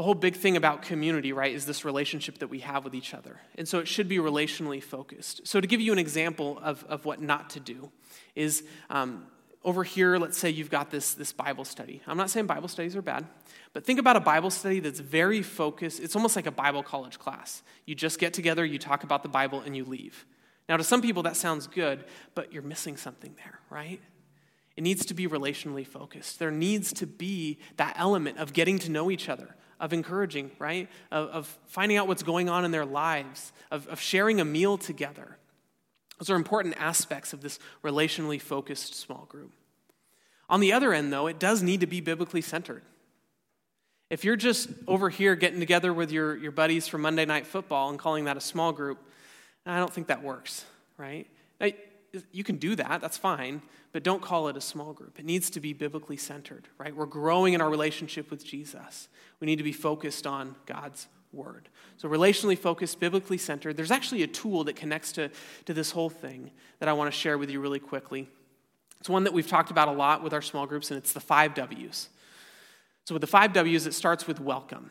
The 0.00 0.04
whole 0.04 0.14
big 0.14 0.34
thing 0.34 0.56
about 0.56 0.80
community, 0.80 1.30
right, 1.34 1.54
is 1.54 1.66
this 1.66 1.84
relationship 1.84 2.38
that 2.38 2.48
we 2.48 2.60
have 2.60 2.84
with 2.84 2.94
each 2.94 3.12
other. 3.12 3.38
And 3.58 3.68
so 3.68 3.80
it 3.80 3.86
should 3.86 4.08
be 4.08 4.16
relationally 4.16 4.82
focused. 4.82 5.46
So, 5.46 5.60
to 5.60 5.66
give 5.66 5.78
you 5.78 5.92
an 5.92 5.98
example 5.98 6.58
of, 6.62 6.82
of 6.88 7.04
what 7.04 7.20
not 7.20 7.50
to 7.50 7.60
do, 7.60 7.92
is 8.34 8.64
um, 8.88 9.26
over 9.62 9.84
here, 9.84 10.16
let's 10.16 10.38
say 10.38 10.48
you've 10.48 10.70
got 10.70 10.90
this, 10.90 11.12
this 11.12 11.34
Bible 11.34 11.66
study. 11.66 12.00
I'm 12.06 12.16
not 12.16 12.30
saying 12.30 12.46
Bible 12.46 12.68
studies 12.68 12.96
are 12.96 13.02
bad, 13.02 13.26
but 13.74 13.84
think 13.84 13.98
about 13.98 14.16
a 14.16 14.20
Bible 14.20 14.48
study 14.48 14.80
that's 14.80 15.00
very 15.00 15.42
focused. 15.42 16.00
It's 16.00 16.16
almost 16.16 16.34
like 16.34 16.46
a 16.46 16.50
Bible 16.50 16.82
college 16.82 17.18
class. 17.18 17.62
You 17.84 17.94
just 17.94 18.18
get 18.18 18.32
together, 18.32 18.64
you 18.64 18.78
talk 18.78 19.04
about 19.04 19.22
the 19.22 19.28
Bible, 19.28 19.60
and 19.60 19.76
you 19.76 19.84
leave. 19.84 20.24
Now, 20.66 20.78
to 20.78 20.82
some 20.82 21.02
people, 21.02 21.24
that 21.24 21.36
sounds 21.36 21.66
good, 21.66 22.06
but 22.34 22.54
you're 22.54 22.62
missing 22.62 22.96
something 22.96 23.34
there, 23.36 23.60
right? 23.68 24.00
It 24.78 24.82
needs 24.82 25.04
to 25.04 25.12
be 25.12 25.28
relationally 25.28 25.86
focused. 25.86 26.38
There 26.38 26.50
needs 26.50 26.94
to 26.94 27.06
be 27.06 27.58
that 27.76 27.96
element 27.98 28.38
of 28.38 28.54
getting 28.54 28.78
to 28.78 28.90
know 28.90 29.10
each 29.10 29.28
other, 29.28 29.56
of 29.80 29.92
encouraging, 29.92 30.50
right? 30.58 30.88
Of, 31.10 31.28
of 31.30 31.58
finding 31.66 31.96
out 31.96 32.06
what's 32.06 32.22
going 32.22 32.48
on 32.48 32.64
in 32.64 32.70
their 32.70 32.84
lives, 32.84 33.52
of, 33.70 33.88
of 33.88 34.00
sharing 34.00 34.40
a 34.40 34.44
meal 34.44 34.78
together. 34.78 35.36
Those 36.18 36.30
are 36.30 36.36
important 36.36 36.76
aspects 36.78 37.32
of 37.32 37.40
this 37.40 37.58
relationally 37.82 38.40
focused 38.40 38.94
small 38.94 39.26
group. 39.28 39.52
On 40.48 40.60
the 40.60 40.72
other 40.72 40.92
end, 40.92 41.12
though, 41.12 41.26
it 41.26 41.38
does 41.38 41.62
need 41.62 41.80
to 41.80 41.86
be 41.86 42.00
biblically 42.00 42.42
centered. 42.42 42.82
If 44.10 44.24
you're 44.24 44.36
just 44.36 44.68
over 44.86 45.08
here 45.08 45.34
getting 45.36 45.60
together 45.60 45.94
with 45.94 46.10
your, 46.10 46.36
your 46.36 46.50
buddies 46.52 46.88
for 46.88 46.98
Monday 46.98 47.24
Night 47.24 47.46
Football 47.46 47.90
and 47.90 47.98
calling 47.98 48.24
that 48.24 48.36
a 48.36 48.40
small 48.40 48.72
group, 48.72 48.98
I 49.64 49.78
don't 49.78 49.92
think 49.92 50.08
that 50.08 50.22
works, 50.22 50.64
right? 50.98 51.26
You 52.32 52.42
can 52.42 52.56
do 52.56 52.74
that, 52.74 53.00
that's 53.00 53.16
fine, 53.16 53.62
but 53.92 54.02
don't 54.02 54.20
call 54.20 54.48
it 54.48 54.56
a 54.56 54.60
small 54.60 54.92
group. 54.92 55.18
It 55.18 55.24
needs 55.24 55.50
to 55.50 55.60
be 55.60 55.72
biblically 55.72 56.16
centered, 56.16 56.66
right? 56.78 56.94
We're 56.94 57.06
growing 57.06 57.54
in 57.54 57.60
our 57.60 57.70
relationship 57.70 58.30
with 58.30 58.44
Jesus. 58.44 59.08
We 59.38 59.46
need 59.46 59.56
to 59.56 59.62
be 59.62 59.72
focused 59.72 60.26
on 60.26 60.56
God's 60.66 61.06
word. 61.32 61.68
So, 61.96 62.08
relationally 62.08 62.58
focused, 62.58 62.98
biblically 62.98 63.38
centered. 63.38 63.76
There's 63.76 63.90
actually 63.90 64.22
a 64.22 64.26
tool 64.26 64.64
that 64.64 64.76
connects 64.76 65.12
to, 65.12 65.30
to 65.66 65.74
this 65.74 65.90
whole 65.90 66.10
thing 66.10 66.50
that 66.78 66.88
I 66.88 66.92
want 66.92 67.12
to 67.12 67.18
share 67.18 67.38
with 67.38 67.50
you 67.50 67.60
really 67.60 67.78
quickly. 67.78 68.28
It's 68.98 69.08
one 69.08 69.24
that 69.24 69.32
we've 69.32 69.46
talked 69.46 69.70
about 69.70 69.88
a 69.88 69.92
lot 69.92 70.22
with 70.22 70.34
our 70.34 70.42
small 70.42 70.66
groups, 70.66 70.90
and 70.90 70.98
it's 70.98 71.12
the 71.12 71.20
five 71.20 71.54
W's. 71.54 72.08
So, 73.04 73.14
with 73.14 73.20
the 73.20 73.26
five 73.28 73.52
W's, 73.52 73.86
it 73.86 73.94
starts 73.94 74.26
with 74.26 74.40
welcome. 74.40 74.90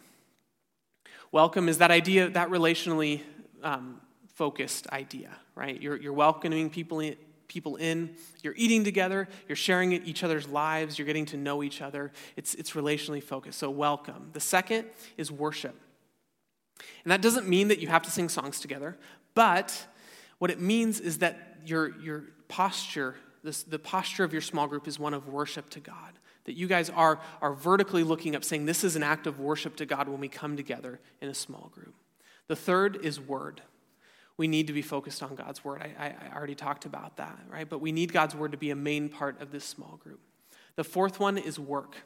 Welcome 1.32 1.70
is 1.70 1.78
that 1.78 1.92
idea, 1.92 2.30
that 2.30 2.50
relationally 2.50 3.22
um, 3.64 4.02
focused 4.40 4.88
idea, 4.94 5.32
right? 5.54 5.82
You're, 5.82 5.98
you're 5.98 6.14
welcoming 6.14 6.70
people 6.70 7.02
in, 7.02 7.18
people 7.50 7.76
in, 7.76 8.16
you're 8.42 8.54
eating 8.56 8.86
together, 8.86 9.28
you're 9.50 9.58
sharing 9.58 9.92
each 9.92 10.24
other's 10.24 10.48
lives, 10.48 10.98
you're 10.98 11.06
getting 11.06 11.26
to 11.26 11.36
know 11.36 11.62
each 11.62 11.82
other. 11.82 12.14
It's, 12.38 12.56
it's 12.56 12.72
relationally 12.72 13.22
focused. 13.22 13.60
So, 13.60 13.70
welcome. 13.70 14.30
The 14.32 14.40
second 14.40 14.86
is 15.18 15.30
worship. 15.30 15.76
And 17.04 17.12
that 17.12 17.22
doesn't 17.22 17.50
mean 17.50 17.68
that 17.68 17.80
you 17.80 17.90
have 17.90 18.02
to 18.04 18.12
sing 18.12 18.30
songs 18.30 18.62
together, 18.62 18.98
but 19.36 19.88
what 20.38 20.52
it 20.52 20.62
means 20.62 21.02
is 21.02 21.18
that 21.18 21.58
your, 21.66 22.00
your 22.00 22.24
posture, 22.48 23.16
this, 23.44 23.64
the 23.64 23.78
posture 23.78 24.24
of 24.24 24.32
your 24.32 24.42
small 24.42 24.68
group 24.68 24.88
is 24.88 24.98
one 24.98 25.14
of 25.14 25.28
worship 25.28 25.70
to 25.72 25.82
God. 25.82 26.18
That 26.46 26.54
you 26.54 26.68
guys 26.68 26.90
are, 26.90 27.20
are 27.42 27.54
vertically 27.54 28.06
looking 28.06 28.38
up, 28.38 28.46
saying, 28.46 28.68
This 28.68 28.86
is 28.86 28.96
an 28.96 29.04
act 29.04 29.28
of 29.28 29.38
worship 29.42 29.76
to 29.76 29.86
God 29.86 30.08
when 30.08 30.22
we 30.22 30.30
come 30.30 30.56
together 30.56 31.02
in 31.20 31.28
a 31.28 31.34
small 31.34 31.70
group. 31.74 31.94
The 32.48 32.56
third 32.56 33.04
is 33.04 33.20
word. 33.20 33.64
We 34.40 34.48
need 34.48 34.68
to 34.68 34.74
be 34.74 34.82
focused 34.82 35.22
on 35.22 35.36
God's 35.36 35.66
word. 35.66 35.82
I, 35.82 36.16
I, 36.16 36.36
already 36.36 36.56
talked 36.56 36.86
about 36.86 37.18
that, 37.18 37.38
right? 37.52 37.68
But 37.68 37.82
we 37.82 37.92
need 37.92 38.14
God's 38.14 38.34
word 38.34 38.54
to 38.54 38.58
be 38.58 38.72
a 38.72 38.76
main 38.76 39.10
part 39.10 39.42
of 39.42 39.52
this 39.52 39.66
small 39.66 40.00
group. 40.02 40.22
The 40.78 40.86
fourth 40.86 41.20
one 41.20 41.38
is 41.38 41.60
work. 41.60 41.98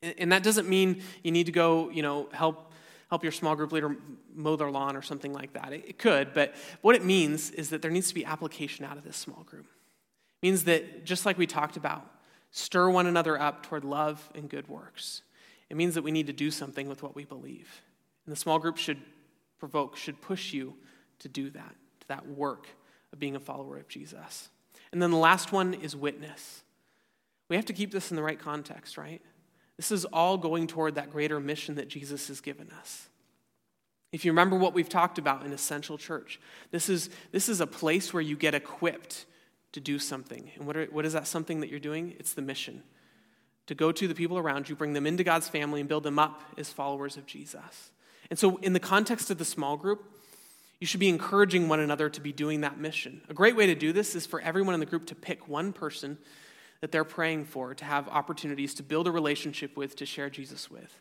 And 0.00 0.30
that 0.30 0.44
doesn't 0.44 0.68
mean 0.68 1.02
you 1.24 1.32
need 1.32 1.46
to 1.46 1.52
go, 1.52 1.90
you 1.90 2.02
know, 2.02 2.28
help 2.32 2.72
help 3.10 3.22
your 3.24 3.32
small 3.32 3.56
group 3.56 3.72
leader 3.72 3.96
mow 4.34 4.54
their 4.54 4.70
lawn 4.70 4.94
or 4.94 5.02
something 5.02 5.32
like 5.32 5.54
that. 5.54 5.72
It, 5.72 5.84
it 5.88 5.98
could, 5.98 6.34
but 6.34 6.54
what 6.82 6.94
it 6.94 7.04
means 7.04 7.50
is 7.50 7.70
that 7.70 7.82
there 7.82 7.90
needs 7.90 8.08
to 8.08 8.14
be 8.14 8.24
application 8.24 8.84
out 8.84 8.96
of 8.96 9.02
this 9.02 9.16
small 9.16 9.42
group. 9.44 9.64
It 9.64 10.46
means 10.46 10.64
that 10.64 11.04
just 11.04 11.26
like 11.26 11.36
we 11.36 11.46
talked 11.46 11.76
about, 11.76 12.06
stir 12.52 12.90
one 12.90 13.06
another 13.06 13.40
up 13.40 13.64
toward 13.64 13.84
love 13.84 14.30
and 14.34 14.48
good 14.48 14.68
works. 14.68 15.22
It 15.68 15.76
means 15.76 15.94
that 15.94 16.02
we 16.02 16.12
need 16.12 16.28
to 16.28 16.32
do 16.34 16.50
something 16.50 16.86
with 16.86 17.02
what 17.02 17.16
we 17.16 17.24
believe. 17.24 17.82
And 18.24 18.32
the 18.32 18.38
small 18.38 18.58
group 18.58 18.76
should 18.76 18.98
provoke, 19.58 19.96
should 19.96 20.20
push 20.20 20.52
you 20.52 20.74
to 21.20 21.28
do 21.28 21.50
that, 21.50 21.74
to 22.00 22.08
that 22.08 22.26
work 22.28 22.68
of 23.12 23.18
being 23.18 23.36
a 23.36 23.40
follower 23.40 23.78
of 23.78 23.88
Jesus. 23.88 24.48
And 24.92 25.02
then 25.02 25.10
the 25.10 25.16
last 25.16 25.52
one 25.52 25.74
is 25.74 25.94
witness. 25.94 26.62
We 27.48 27.56
have 27.56 27.66
to 27.66 27.72
keep 27.72 27.90
this 27.90 28.10
in 28.10 28.16
the 28.16 28.22
right 28.22 28.38
context, 28.38 28.96
right? 28.96 29.22
This 29.76 29.92
is 29.92 30.04
all 30.06 30.36
going 30.36 30.66
toward 30.66 30.96
that 30.96 31.10
greater 31.10 31.40
mission 31.40 31.76
that 31.76 31.88
Jesus 31.88 32.28
has 32.28 32.40
given 32.40 32.70
us. 32.78 33.08
If 34.10 34.24
you 34.24 34.32
remember 34.32 34.56
what 34.56 34.74
we've 34.74 34.88
talked 34.88 35.18
about 35.18 35.44
in 35.44 35.52
Essential 35.52 35.98
Church, 35.98 36.40
this 36.70 36.88
is, 36.88 37.10
this 37.30 37.48
is 37.48 37.60
a 37.60 37.66
place 37.66 38.12
where 38.12 38.22
you 38.22 38.36
get 38.36 38.54
equipped 38.54 39.26
to 39.72 39.80
do 39.80 39.98
something. 39.98 40.50
And 40.56 40.66
what, 40.66 40.76
are, 40.76 40.86
what 40.86 41.04
is 41.04 41.12
that 41.12 41.26
something 41.26 41.60
that 41.60 41.68
you're 41.68 41.78
doing? 41.78 42.14
It's 42.18 42.32
the 42.32 42.42
mission 42.42 42.82
to 43.66 43.74
go 43.74 43.92
to 43.92 44.08
the 44.08 44.14
people 44.14 44.38
around 44.38 44.68
you, 44.68 44.74
bring 44.74 44.94
them 44.94 45.06
into 45.06 45.22
God's 45.22 45.46
family, 45.46 45.80
and 45.80 45.88
build 45.88 46.02
them 46.02 46.18
up 46.18 46.42
as 46.56 46.70
followers 46.70 47.18
of 47.18 47.26
Jesus. 47.26 47.90
And 48.30 48.38
so, 48.38 48.56
in 48.58 48.72
the 48.72 48.80
context 48.80 49.30
of 49.30 49.36
the 49.36 49.44
small 49.44 49.76
group, 49.76 50.02
you 50.80 50.86
should 50.86 51.00
be 51.00 51.08
encouraging 51.08 51.68
one 51.68 51.80
another 51.80 52.08
to 52.08 52.20
be 52.20 52.32
doing 52.32 52.60
that 52.60 52.78
mission. 52.78 53.20
A 53.28 53.34
great 53.34 53.56
way 53.56 53.66
to 53.66 53.74
do 53.74 53.92
this 53.92 54.14
is 54.14 54.26
for 54.26 54.40
everyone 54.40 54.74
in 54.74 54.80
the 54.80 54.86
group 54.86 55.06
to 55.06 55.14
pick 55.14 55.48
one 55.48 55.72
person 55.72 56.18
that 56.80 56.92
they're 56.92 57.04
praying 57.04 57.44
for 57.44 57.74
to 57.74 57.84
have 57.84 58.08
opportunities 58.08 58.74
to 58.74 58.82
build 58.82 59.08
a 59.08 59.10
relationship 59.10 59.76
with, 59.76 59.96
to 59.96 60.06
share 60.06 60.30
Jesus 60.30 60.70
with. 60.70 61.00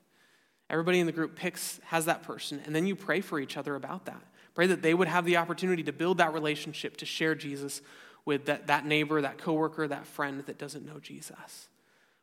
Everybody 0.69 0.99
in 0.99 1.05
the 1.05 1.11
group 1.11 1.35
picks, 1.35 1.79
has 1.85 2.05
that 2.05 2.23
person, 2.23 2.61
and 2.65 2.75
then 2.75 2.87
you 2.87 2.95
pray 2.95 3.21
for 3.21 3.39
each 3.39 3.55
other 3.55 3.75
about 3.75 4.05
that. 4.05 4.21
Pray 4.55 4.67
that 4.67 4.81
they 4.81 4.93
would 4.93 5.07
have 5.07 5.23
the 5.23 5.37
opportunity 5.37 5.83
to 5.83 5.93
build 5.93 6.17
that 6.17 6.33
relationship, 6.33 6.97
to 6.97 7.05
share 7.05 7.35
Jesus 7.35 7.81
with 8.25 8.45
that, 8.47 8.67
that 8.67 8.85
neighbor, 8.85 9.21
that 9.21 9.37
coworker, 9.37 9.87
that 9.87 10.07
friend 10.07 10.43
that 10.47 10.57
doesn't 10.57 10.85
know 10.85 10.99
Jesus. 10.99 11.69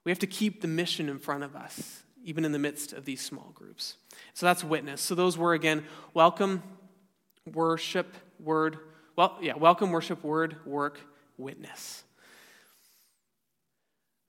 We 0.05 0.11
have 0.11 0.19
to 0.19 0.27
keep 0.27 0.61
the 0.61 0.69
mission 0.69 1.09
in 1.09 1.19
front 1.19 1.45
of 1.45 1.55
us, 1.55 2.03
even 2.25 2.45
in 2.45 2.53
the 2.53 2.59
midst 2.59 2.93
of 2.93 3.05
these 3.05 3.23
small 3.23 3.53
groups. 3.55 3.97
So 4.35 4.45
that's 4.45 4.64
witness. 4.64 5.01
So 5.01 5.14
those 5.14 5.38
were, 5.38 5.55
again, 5.55 5.85
welcome, 6.12 6.62
worship, 7.53 8.15
word, 8.41 8.79
well, 9.17 9.37
yeah, 9.41 9.55
welcome, 9.57 9.91
worship, 9.91 10.25
word, 10.25 10.57
work, 10.67 11.01
witness. 11.37 12.05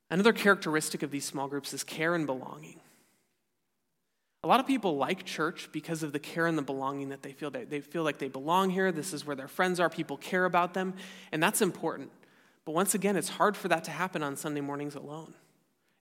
Another 0.09 0.33
characteristic 0.33 1.01
of 1.03 1.11
these 1.11 1.25
small 1.25 1.47
groups 1.47 1.73
is 1.73 1.83
care 1.83 2.13
and 2.13 2.25
belonging. 2.25 2.79
A 4.43 4.47
lot 4.47 4.59
of 4.59 4.67
people 4.67 4.97
like 4.97 5.25
church 5.25 5.69
because 5.71 6.03
of 6.03 6.11
the 6.11 6.19
care 6.19 6.45
and 6.45 6.55
the 6.55 6.61
belonging 6.61 7.09
that 7.09 7.23
they 7.23 7.31
feel. 7.31 7.49
They 7.49 7.81
feel 7.81 8.03
like 8.03 8.19
they 8.19 8.27
belong 8.27 8.69
here. 8.69 8.91
This 8.91 9.11
is 9.11 9.25
where 9.25 9.35
their 9.35 9.47
friends 9.47 9.79
are. 9.79 9.89
People 9.89 10.17
care 10.17 10.45
about 10.45 10.75
them. 10.75 10.93
And 11.31 11.41
that's 11.41 11.63
important. 11.63 12.11
But 12.63 12.73
once 12.73 12.93
again, 12.93 13.15
it's 13.15 13.29
hard 13.29 13.57
for 13.57 13.69
that 13.69 13.85
to 13.85 13.91
happen 13.91 14.21
on 14.21 14.35
Sunday 14.35 14.61
mornings 14.61 14.93
alone. 14.93 15.33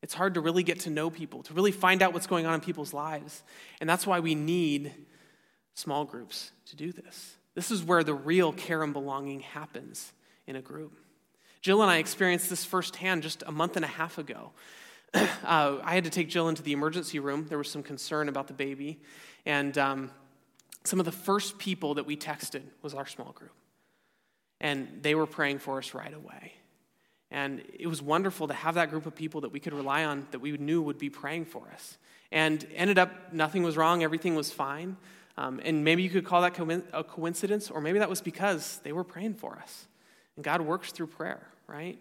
It's 0.03 0.12
hard 0.12 0.35
to 0.35 0.42
really 0.42 0.62
get 0.62 0.81
to 0.81 0.90
know 0.90 1.09
people, 1.09 1.42
to 1.44 1.55
really 1.55 1.72
find 1.72 2.03
out 2.03 2.12
what's 2.12 2.27
going 2.27 2.44
on 2.44 2.53
in 2.53 2.61
people's 2.61 2.92
lives. 2.92 3.42
And 3.81 3.88
that's 3.88 4.07
why 4.07 4.20
we 4.20 4.35
need 4.35 4.92
small 5.74 6.04
groups 6.04 6.52
to 6.66 6.76
do 6.76 6.92
this. 6.92 7.37
This 7.54 7.70
is 7.70 7.82
where 7.84 8.02
the 8.02 8.14
real 8.14 8.52
care 8.52 8.82
and 8.82 8.92
belonging 8.92 9.40
happens 9.40 10.12
in 10.46 10.56
a 10.56 10.62
group. 10.62 10.98
Jill 11.60 11.82
and 11.82 11.90
I 11.90 11.98
experienced 11.98 12.50
this 12.50 12.64
firsthand 12.64 13.22
just 13.22 13.42
a 13.46 13.52
month 13.52 13.76
and 13.76 13.84
a 13.84 13.88
half 13.88 14.18
ago. 14.18 14.52
Uh, 15.44 15.78
I 15.84 15.94
had 15.94 16.04
to 16.04 16.10
take 16.10 16.28
Jill 16.28 16.48
into 16.48 16.62
the 16.62 16.72
emergency 16.72 17.18
room. 17.18 17.46
There 17.48 17.58
was 17.58 17.70
some 17.70 17.82
concern 17.82 18.28
about 18.28 18.48
the 18.48 18.54
baby. 18.54 18.98
And 19.46 19.76
um, 19.76 20.10
some 20.84 20.98
of 20.98 21.04
the 21.04 21.12
first 21.12 21.58
people 21.58 21.94
that 21.94 22.06
we 22.06 22.16
texted 22.16 22.62
was 22.82 22.94
our 22.94 23.06
small 23.06 23.30
group. 23.32 23.52
And 24.60 24.88
they 25.02 25.14
were 25.14 25.26
praying 25.26 25.58
for 25.58 25.78
us 25.78 25.94
right 25.94 26.12
away. 26.12 26.54
And 27.30 27.62
it 27.78 27.87
was 27.87 28.00
wonderful 28.00 28.48
to 28.48 28.54
have 28.54 28.76
that 28.76 28.90
group 28.90 29.06
of 29.06 29.14
people 29.14 29.42
that 29.42 29.52
we 29.52 29.60
could 29.60 29.72
rely 29.72 30.04
on, 30.04 30.26
that 30.30 30.40
we 30.40 30.56
knew 30.56 30.82
would 30.82 30.98
be 30.98 31.10
praying 31.10 31.44
for 31.44 31.68
us. 31.72 31.98
And 32.32 32.66
ended 32.74 32.98
up, 32.98 33.32
nothing 33.32 33.62
was 33.62 33.76
wrong, 33.76 34.02
everything 34.02 34.34
was 34.34 34.50
fine. 34.50 34.96
Um, 35.36 35.60
and 35.64 35.84
maybe 35.84 36.02
you 36.02 36.10
could 36.10 36.24
call 36.24 36.42
that 36.42 36.58
a 36.92 37.04
coincidence, 37.04 37.70
or 37.70 37.80
maybe 37.80 37.98
that 37.98 38.08
was 38.08 38.20
because 38.20 38.80
they 38.84 38.92
were 38.92 39.04
praying 39.04 39.34
for 39.34 39.56
us. 39.56 39.86
And 40.36 40.44
God 40.44 40.60
works 40.60 40.92
through 40.92 41.08
prayer 41.08 41.48
right? 41.66 41.98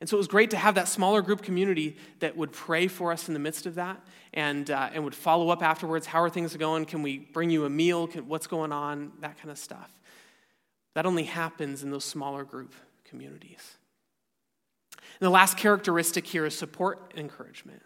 And 0.00 0.08
so 0.08 0.16
it 0.16 0.18
was 0.18 0.28
great 0.28 0.50
to 0.50 0.56
have 0.56 0.74
that 0.74 0.88
smaller 0.88 1.22
group 1.22 1.42
community 1.42 1.96
that 2.20 2.36
would 2.36 2.52
pray 2.52 2.86
for 2.86 3.12
us 3.12 3.28
in 3.28 3.34
the 3.34 3.40
midst 3.40 3.64
of 3.64 3.76
that 3.76 4.00
and, 4.34 4.70
uh, 4.70 4.90
and 4.92 5.04
would 5.04 5.14
follow 5.14 5.48
up 5.48 5.62
afterwards. 5.62 6.06
How 6.06 6.20
are 6.20 6.28
things 6.28 6.54
going? 6.56 6.84
Can 6.84 7.02
we 7.02 7.18
bring 7.18 7.48
you 7.48 7.64
a 7.64 7.70
meal? 7.70 8.06
Can, 8.06 8.28
what's 8.28 8.46
going 8.46 8.72
on? 8.72 9.12
That 9.20 9.38
kind 9.38 9.50
of 9.50 9.58
stuff. 9.58 9.90
That 10.94 11.06
only 11.06 11.24
happens 11.24 11.82
in 11.82 11.90
those 11.90 12.04
smaller 12.04 12.44
group 12.44 12.74
communities. 13.04 13.76
And 14.92 15.26
the 15.26 15.30
last 15.30 15.56
characteristic 15.56 16.26
here 16.26 16.44
is 16.44 16.56
support 16.56 17.12
and 17.12 17.20
encouragement. 17.20 17.82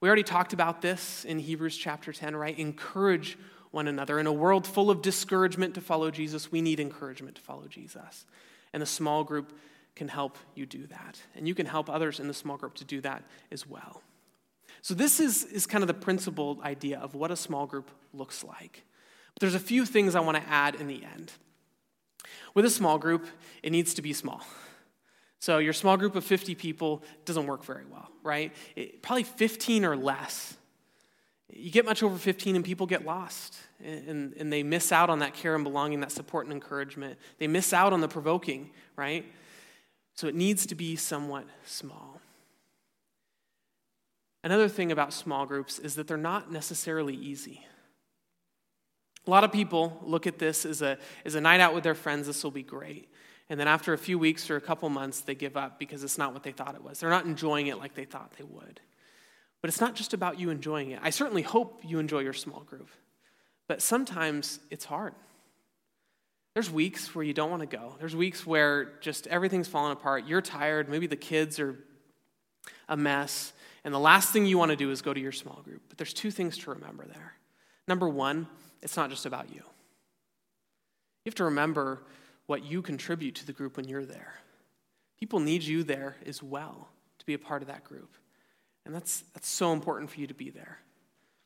We 0.00 0.08
already 0.08 0.22
talked 0.22 0.54
about 0.54 0.80
this 0.80 1.24
in 1.24 1.38
Hebrews 1.38 1.76
chapter 1.76 2.12
10, 2.12 2.34
right? 2.34 2.58
Encourage 2.58 3.38
one 3.72 3.88
another. 3.88 4.20
In 4.20 4.26
a 4.26 4.32
world 4.32 4.66
full 4.66 4.90
of 4.90 5.02
discouragement 5.02 5.74
to 5.74 5.80
follow 5.80 6.10
Jesus, 6.10 6.52
we 6.52 6.60
need 6.60 6.78
encouragement 6.78 7.34
to 7.36 7.42
follow 7.42 7.66
Jesus. 7.66 8.24
And 8.72 8.82
a 8.82 8.86
small 8.86 9.24
group 9.24 9.58
can 9.96 10.08
help 10.08 10.38
you 10.54 10.64
do 10.64 10.86
that. 10.86 11.20
And 11.34 11.48
you 11.48 11.54
can 11.54 11.66
help 11.66 11.90
others 11.90 12.20
in 12.20 12.28
the 12.28 12.34
small 12.34 12.56
group 12.56 12.74
to 12.74 12.84
do 12.84 13.00
that 13.00 13.24
as 13.50 13.66
well. 13.66 14.02
So, 14.80 14.94
this 14.94 15.20
is, 15.20 15.44
is 15.44 15.66
kind 15.66 15.82
of 15.82 15.88
the 15.88 15.94
principal 15.94 16.58
idea 16.64 16.98
of 16.98 17.14
what 17.14 17.30
a 17.30 17.36
small 17.36 17.66
group 17.66 17.90
looks 18.12 18.42
like. 18.42 18.84
But 19.34 19.40
there's 19.40 19.54
a 19.54 19.60
few 19.60 19.86
things 19.86 20.14
I 20.14 20.20
want 20.20 20.36
to 20.38 20.48
add 20.48 20.74
in 20.74 20.86
the 20.86 21.04
end. 21.04 21.32
With 22.54 22.64
a 22.64 22.70
small 22.70 22.98
group, 22.98 23.26
it 23.62 23.70
needs 23.70 23.94
to 23.94 24.02
be 24.02 24.12
small. 24.12 24.42
So, 25.38 25.58
your 25.58 25.72
small 25.72 25.96
group 25.96 26.16
of 26.16 26.24
50 26.24 26.54
people 26.54 27.02
doesn't 27.24 27.46
work 27.46 27.64
very 27.64 27.84
well, 27.90 28.08
right? 28.22 28.52
It, 28.76 29.02
probably 29.02 29.24
15 29.24 29.84
or 29.84 29.96
less. 29.96 30.56
You 31.54 31.70
get 31.70 31.84
much 31.84 32.02
over 32.02 32.16
15 32.16 32.56
and 32.56 32.64
people 32.64 32.86
get 32.86 33.04
lost 33.04 33.56
and, 33.84 34.32
and 34.34 34.52
they 34.52 34.62
miss 34.62 34.90
out 34.90 35.10
on 35.10 35.18
that 35.18 35.34
care 35.34 35.54
and 35.54 35.64
belonging, 35.64 36.00
that 36.00 36.12
support 36.12 36.46
and 36.46 36.52
encouragement. 36.52 37.18
They 37.38 37.46
miss 37.46 37.72
out 37.72 37.92
on 37.92 38.00
the 38.00 38.08
provoking, 38.08 38.70
right? 38.96 39.30
So 40.14 40.26
it 40.26 40.34
needs 40.34 40.66
to 40.66 40.74
be 40.74 40.96
somewhat 40.96 41.46
small. 41.64 42.20
Another 44.44 44.68
thing 44.68 44.90
about 44.90 45.12
small 45.12 45.46
groups 45.46 45.78
is 45.78 45.94
that 45.94 46.08
they're 46.08 46.16
not 46.16 46.50
necessarily 46.50 47.14
easy. 47.14 47.64
A 49.26 49.30
lot 49.30 49.44
of 49.44 49.52
people 49.52 50.00
look 50.02 50.26
at 50.26 50.38
this 50.38 50.64
as 50.64 50.82
a, 50.82 50.98
as 51.24 51.34
a 51.36 51.40
night 51.40 51.60
out 51.60 51.74
with 51.74 51.84
their 51.84 51.94
friends, 51.94 52.26
this 52.26 52.42
will 52.42 52.50
be 52.50 52.64
great. 52.64 53.08
And 53.48 53.60
then 53.60 53.68
after 53.68 53.92
a 53.92 53.98
few 53.98 54.18
weeks 54.18 54.50
or 54.50 54.56
a 54.56 54.60
couple 54.60 54.88
months, 54.88 55.20
they 55.20 55.34
give 55.34 55.56
up 55.56 55.78
because 55.78 56.02
it's 56.02 56.18
not 56.18 56.32
what 56.32 56.42
they 56.42 56.52
thought 56.52 56.74
it 56.74 56.82
was. 56.82 57.00
They're 57.00 57.10
not 57.10 57.26
enjoying 57.26 57.68
it 57.68 57.78
like 57.78 57.94
they 57.94 58.04
thought 58.04 58.32
they 58.36 58.44
would. 58.44 58.80
But 59.62 59.68
it's 59.68 59.80
not 59.80 59.94
just 59.94 60.12
about 60.12 60.38
you 60.38 60.50
enjoying 60.50 60.90
it. 60.90 61.00
I 61.02 61.10
certainly 61.10 61.42
hope 61.42 61.80
you 61.84 61.98
enjoy 61.98 62.20
your 62.20 62.32
small 62.32 62.60
group, 62.60 62.90
but 63.68 63.80
sometimes 63.80 64.58
it's 64.70 64.84
hard. 64.84 65.14
There's 66.54 66.70
weeks 66.70 67.14
where 67.14 67.24
you 67.24 67.32
don't 67.32 67.50
want 67.50 67.62
to 67.62 67.76
go. 67.76 67.94
There's 67.98 68.14
weeks 68.14 68.46
where 68.46 68.96
just 69.00 69.26
everything's 69.28 69.68
falling 69.68 69.92
apart. 69.92 70.26
You're 70.26 70.42
tired. 70.42 70.88
Maybe 70.88 71.06
the 71.06 71.16
kids 71.16 71.58
are 71.58 71.78
a 72.88 72.96
mess. 72.96 73.54
And 73.84 73.94
the 73.94 73.98
last 73.98 74.32
thing 74.32 74.44
you 74.44 74.58
want 74.58 74.70
to 74.70 74.76
do 74.76 74.90
is 74.90 75.00
go 75.00 75.14
to 75.14 75.20
your 75.20 75.32
small 75.32 75.62
group. 75.64 75.80
But 75.88 75.96
there's 75.96 76.12
two 76.12 76.30
things 76.30 76.58
to 76.58 76.70
remember 76.70 77.06
there. 77.06 77.34
Number 77.88 78.08
one, 78.08 78.48
it's 78.82 78.96
not 78.96 79.08
just 79.08 79.24
about 79.24 79.48
you. 79.48 79.62
You 81.24 81.30
have 81.30 81.34
to 81.36 81.44
remember 81.44 82.02
what 82.46 82.64
you 82.64 82.82
contribute 82.82 83.36
to 83.36 83.46
the 83.46 83.52
group 83.52 83.76
when 83.76 83.88
you're 83.88 84.04
there. 84.04 84.34
People 85.18 85.40
need 85.40 85.62
you 85.62 85.84
there 85.84 86.16
as 86.26 86.42
well 86.42 86.88
to 87.18 87.24
be 87.24 87.32
a 87.32 87.38
part 87.38 87.62
of 87.62 87.68
that 87.68 87.84
group. 87.84 88.14
And 88.84 88.94
that's, 88.94 89.24
that's 89.34 89.48
so 89.48 89.72
important 89.72 90.10
for 90.10 90.20
you 90.20 90.26
to 90.26 90.34
be 90.34 90.50
there. 90.50 90.78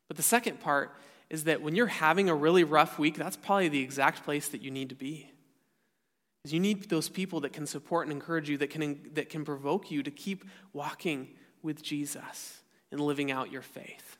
But 0.07 0.17
the 0.17 0.23
second 0.23 0.59
part 0.59 0.95
is 1.29 1.43
that 1.43 1.61
when 1.61 1.75
you're 1.75 1.87
having 1.87 2.29
a 2.29 2.35
really 2.35 2.63
rough 2.63 2.97
week, 2.97 3.15
that's 3.15 3.37
probably 3.37 3.67
the 3.67 3.81
exact 3.81 4.23
place 4.23 4.47
that 4.49 4.61
you 4.61 4.71
need 4.71 4.89
to 4.89 4.95
be. 4.95 5.31
You 6.45 6.59
need 6.61 6.89
those 6.89 7.09
people 7.09 7.41
that 7.41 7.51
can 7.51 7.67
support 7.67 8.07
and 8.07 8.13
encourage 8.13 8.49
you, 8.49 8.57
that 8.59 8.69
can, 8.69 9.09
that 9.15 9.29
can 9.29 9.43
provoke 9.43 9.91
you 9.91 10.01
to 10.03 10.11
keep 10.11 10.45
walking 10.71 11.29
with 11.61 11.83
Jesus 11.83 12.61
and 12.89 13.01
living 13.01 13.31
out 13.31 13.51
your 13.51 13.61
faith. 13.61 14.17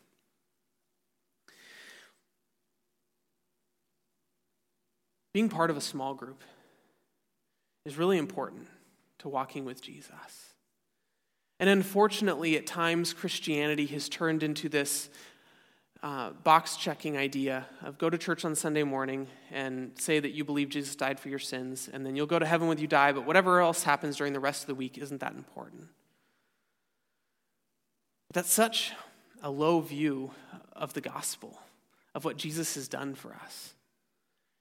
Being 5.33 5.47
part 5.49 5.69
of 5.69 5.77
a 5.77 5.81
small 5.81 6.13
group 6.13 6.43
is 7.85 7.97
really 7.97 8.17
important 8.17 8.67
to 9.19 9.29
walking 9.29 9.63
with 9.63 9.81
Jesus. 9.81 10.53
And 11.59 11.69
unfortunately, 11.69 12.55
at 12.57 12.67
times, 12.67 13.13
Christianity 13.13 13.87
has 13.87 14.09
turned 14.09 14.43
into 14.43 14.69
this 14.69 15.09
uh, 16.03 16.29
box 16.43 16.77
checking 16.77 17.17
idea 17.17 17.65
of 17.83 17.97
go 17.97 18.09
to 18.09 18.17
church 18.17 18.45
on 18.45 18.55
Sunday 18.55 18.83
morning 18.83 19.27
and 19.51 19.91
say 19.99 20.19
that 20.19 20.31
you 20.31 20.43
believe 20.43 20.69
Jesus 20.69 20.95
died 20.95 21.19
for 21.19 21.29
your 21.29 21.39
sins, 21.39 21.89
and 21.91 22.05
then 22.05 22.15
you'll 22.15 22.27
go 22.27 22.37
to 22.37 22.45
heaven 22.45 22.67
when 22.67 22.77
you 22.77 22.87
die, 22.87 23.11
but 23.11 23.25
whatever 23.25 23.59
else 23.61 23.83
happens 23.83 24.17
during 24.17 24.33
the 24.33 24.39
rest 24.39 24.61
of 24.61 24.67
the 24.67 24.75
week 24.75 24.97
isn't 24.97 25.19
that 25.21 25.33
important. 25.33 25.87
That's 28.33 28.53
such 28.53 28.93
a 29.41 29.49
low 29.49 29.79
view 29.79 30.31
of 30.73 30.93
the 30.93 31.01
gospel, 31.01 31.59
of 32.13 32.25
what 32.25 32.37
Jesus 32.37 32.75
has 32.75 32.87
done 32.87 33.15
for 33.15 33.33
us. 33.33 33.73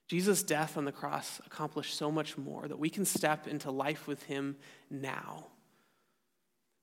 Jesus' 0.07 0.41
death 0.41 0.77
on 0.77 0.85
the 0.85 0.91
cross 0.91 1.41
accomplished 1.45 1.95
so 1.95 2.09
much 2.09 2.37
more 2.37 2.67
that 2.67 2.79
we 2.79 2.89
can 2.89 3.05
step 3.05 3.47
into 3.47 3.69
life 3.69 4.07
with 4.07 4.23
him 4.23 4.55
now. 4.89 5.47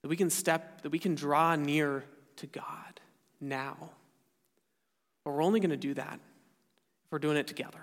That 0.04 0.08
we 0.08 0.18
can 0.18 0.28
step, 0.28 0.82
that 0.82 0.90
we 0.90 0.98
can 0.98 1.14
draw 1.14 1.56
near 1.56 2.04
to 2.36 2.46
God 2.46 3.00
now. 3.40 3.74
But 5.24 5.30
we're 5.30 5.42
only 5.42 5.60
going 5.60 5.70
to 5.70 5.78
do 5.78 5.94
that 5.94 6.20
if 7.06 7.10
we're 7.10 7.18
doing 7.18 7.38
it 7.38 7.46
together. 7.46 7.80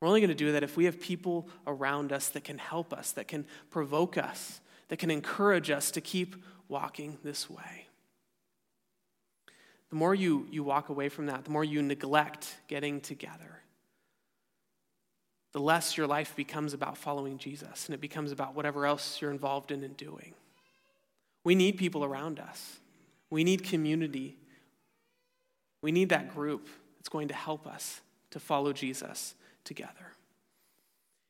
We're 0.00 0.08
only 0.08 0.20
going 0.20 0.30
to 0.30 0.34
do 0.34 0.50
that 0.50 0.64
if 0.64 0.76
we 0.76 0.86
have 0.86 1.00
people 1.00 1.48
around 1.64 2.12
us 2.12 2.30
that 2.30 2.42
can 2.42 2.58
help 2.58 2.92
us, 2.92 3.12
that 3.12 3.28
can 3.28 3.46
provoke 3.70 4.18
us, 4.18 4.60
that 4.88 4.96
can 4.96 5.12
encourage 5.12 5.70
us 5.70 5.92
to 5.92 6.00
keep 6.00 6.34
walking 6.66 7.18
this 7.22 7.48
way. 7.48 7.86
The 9.90 9.96
more 9.96 10.12
you, 10.12 10.48
you 10.50 10.64
walk 10.64 10.88
away 10.88 11.08
from 11.08 11.26
that, 11.26 11.44
the 11.44 11.52
more 11.52 11.62
you 11.62 11.82
neglect 11.82 12.52
getting 12.66 13.00
together, 13.00 13.62
the 15.52 15.60
less 15.60 15.96
your 15.96 16.08
life 16.08 16.34
becomes 16.34 16.74
about 16.74 16.98
following 16.98 17.38
Jesus 17.38 17.86
and 17.86 17.94
it 17.94 18.00
becomes 18.00 18.32
about 18.32 18.56
whatever 18.56 18.86
else 18.86 19.22
you're 19.22 19.30
involved 19.30 19.70
in 19.70 19.84
and 19.84 19.96
doing. 19.96 20.34
We 21.46 21.54
need 21.54 21.78
people 21.78 22.04
around 22.04 22.38
us, 22.40 22.80
we 23.30 23.42
need 23.42 23.64
community 23.64 24.36
we 25.86 25.92
need 25.92 26.08
that 26.08 26.34
group 26.34 26.68
that's 26.98 27.08
going 27.08 27.28
to 27.28 27.34
help 27.34 27.64
us 27.64 28.00
to 28.32 28.40
follow 28.40 28.72
Jesus 28.72 29.36
together. 29.62 30.12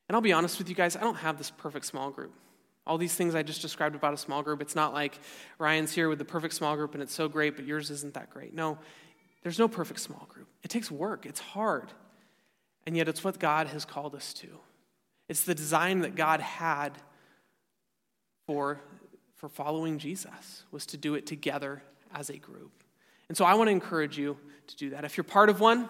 And 0.08 0.16
I'll 0.16 0.22
be 0.22 0.32
honest 0.32 0.56
with 0.56 0.70
you 0.70 0.74
guys, 0.74 0.96
I 0.96 1.00
don't 1.00 1.16
have 1.16 1.36
this 1.36 1.50
perfect 1.50 1.84
small 1.84 2.10
group. 2.10 2.32
All 2.86 2.96
these 2.96 3.14
things 3.14 3.34
I 3.34 3.42
just 3.42 3.60
described 3.60 3.94
about 3.94 4.14
a 4.14 4.16
small 4.16 4.42
group, 4.42 4.62
it's 4.62 4.74
not 4.74 4.94
like 4.94 5.18
Ryan's 5.58 5.92
here 5.92 6.08
with 6.08 6.18
the 6.18 6.24
perfect 6.24 6.54
small 6.54 6.74
group 6.74 6.94
and 6.94 7.02
it's 7.02 7.14
so 7.14 7.28
great, 7.28 7.54
but 7.54 7.66
yours 7.66 7.90
isn't 7.90 8.14
that 8.14 8.30
great. 8.30 8.54
No, 8.54 8.78
there's 9.42 9.58
no 9.58 9.68
perfect 9.68 10.00
small 10.00 10.26
group. 10.30 10.48
It 10.62 10.68
takes 10.68 10.90
work, 10.90 11.26
it's 11.26 11.40
hard. 11.40 11.92
And 12.86 12.96
yet 12.96 13.08
it's 13.08 13.22
what 13.22 13.38
God 13.38 13.66
has 13.66 13.84
called 13.84 14.14
us 14.14 14.32
to. 14.34 14.46
It's 15.28 15.44
the 15.44 15.54
design 15.54 16.00
that 16.00 16.14
God 16.14 16.40
had 16.40 16.92
for, 18.46 18.80
for 19.36 19.48
following 19.48 19.98
Jesus, 19.98 20.64
was 20.70 20.86
to 20.86 20.96
do 20.96 21.14
it 21.14 21.26
together 21.26 21.82
as 22.14 22.30
a 22.30 22.36
group. 22.38 22.72
And 23.28 23.36
so 23.36 23.44
I 23.44 23.54
want 23.54 23.68
to 23.68 23.72
encourage 23.72 24.18
you 24.18 24.36
to 24.68 24.76
do 24.76 24.90
that. 24.90 25.04
If 25.04 25.16
you're 25.16 25.24
part 25.24 25.48
of 25.48 25.60
one, 25.60 25.88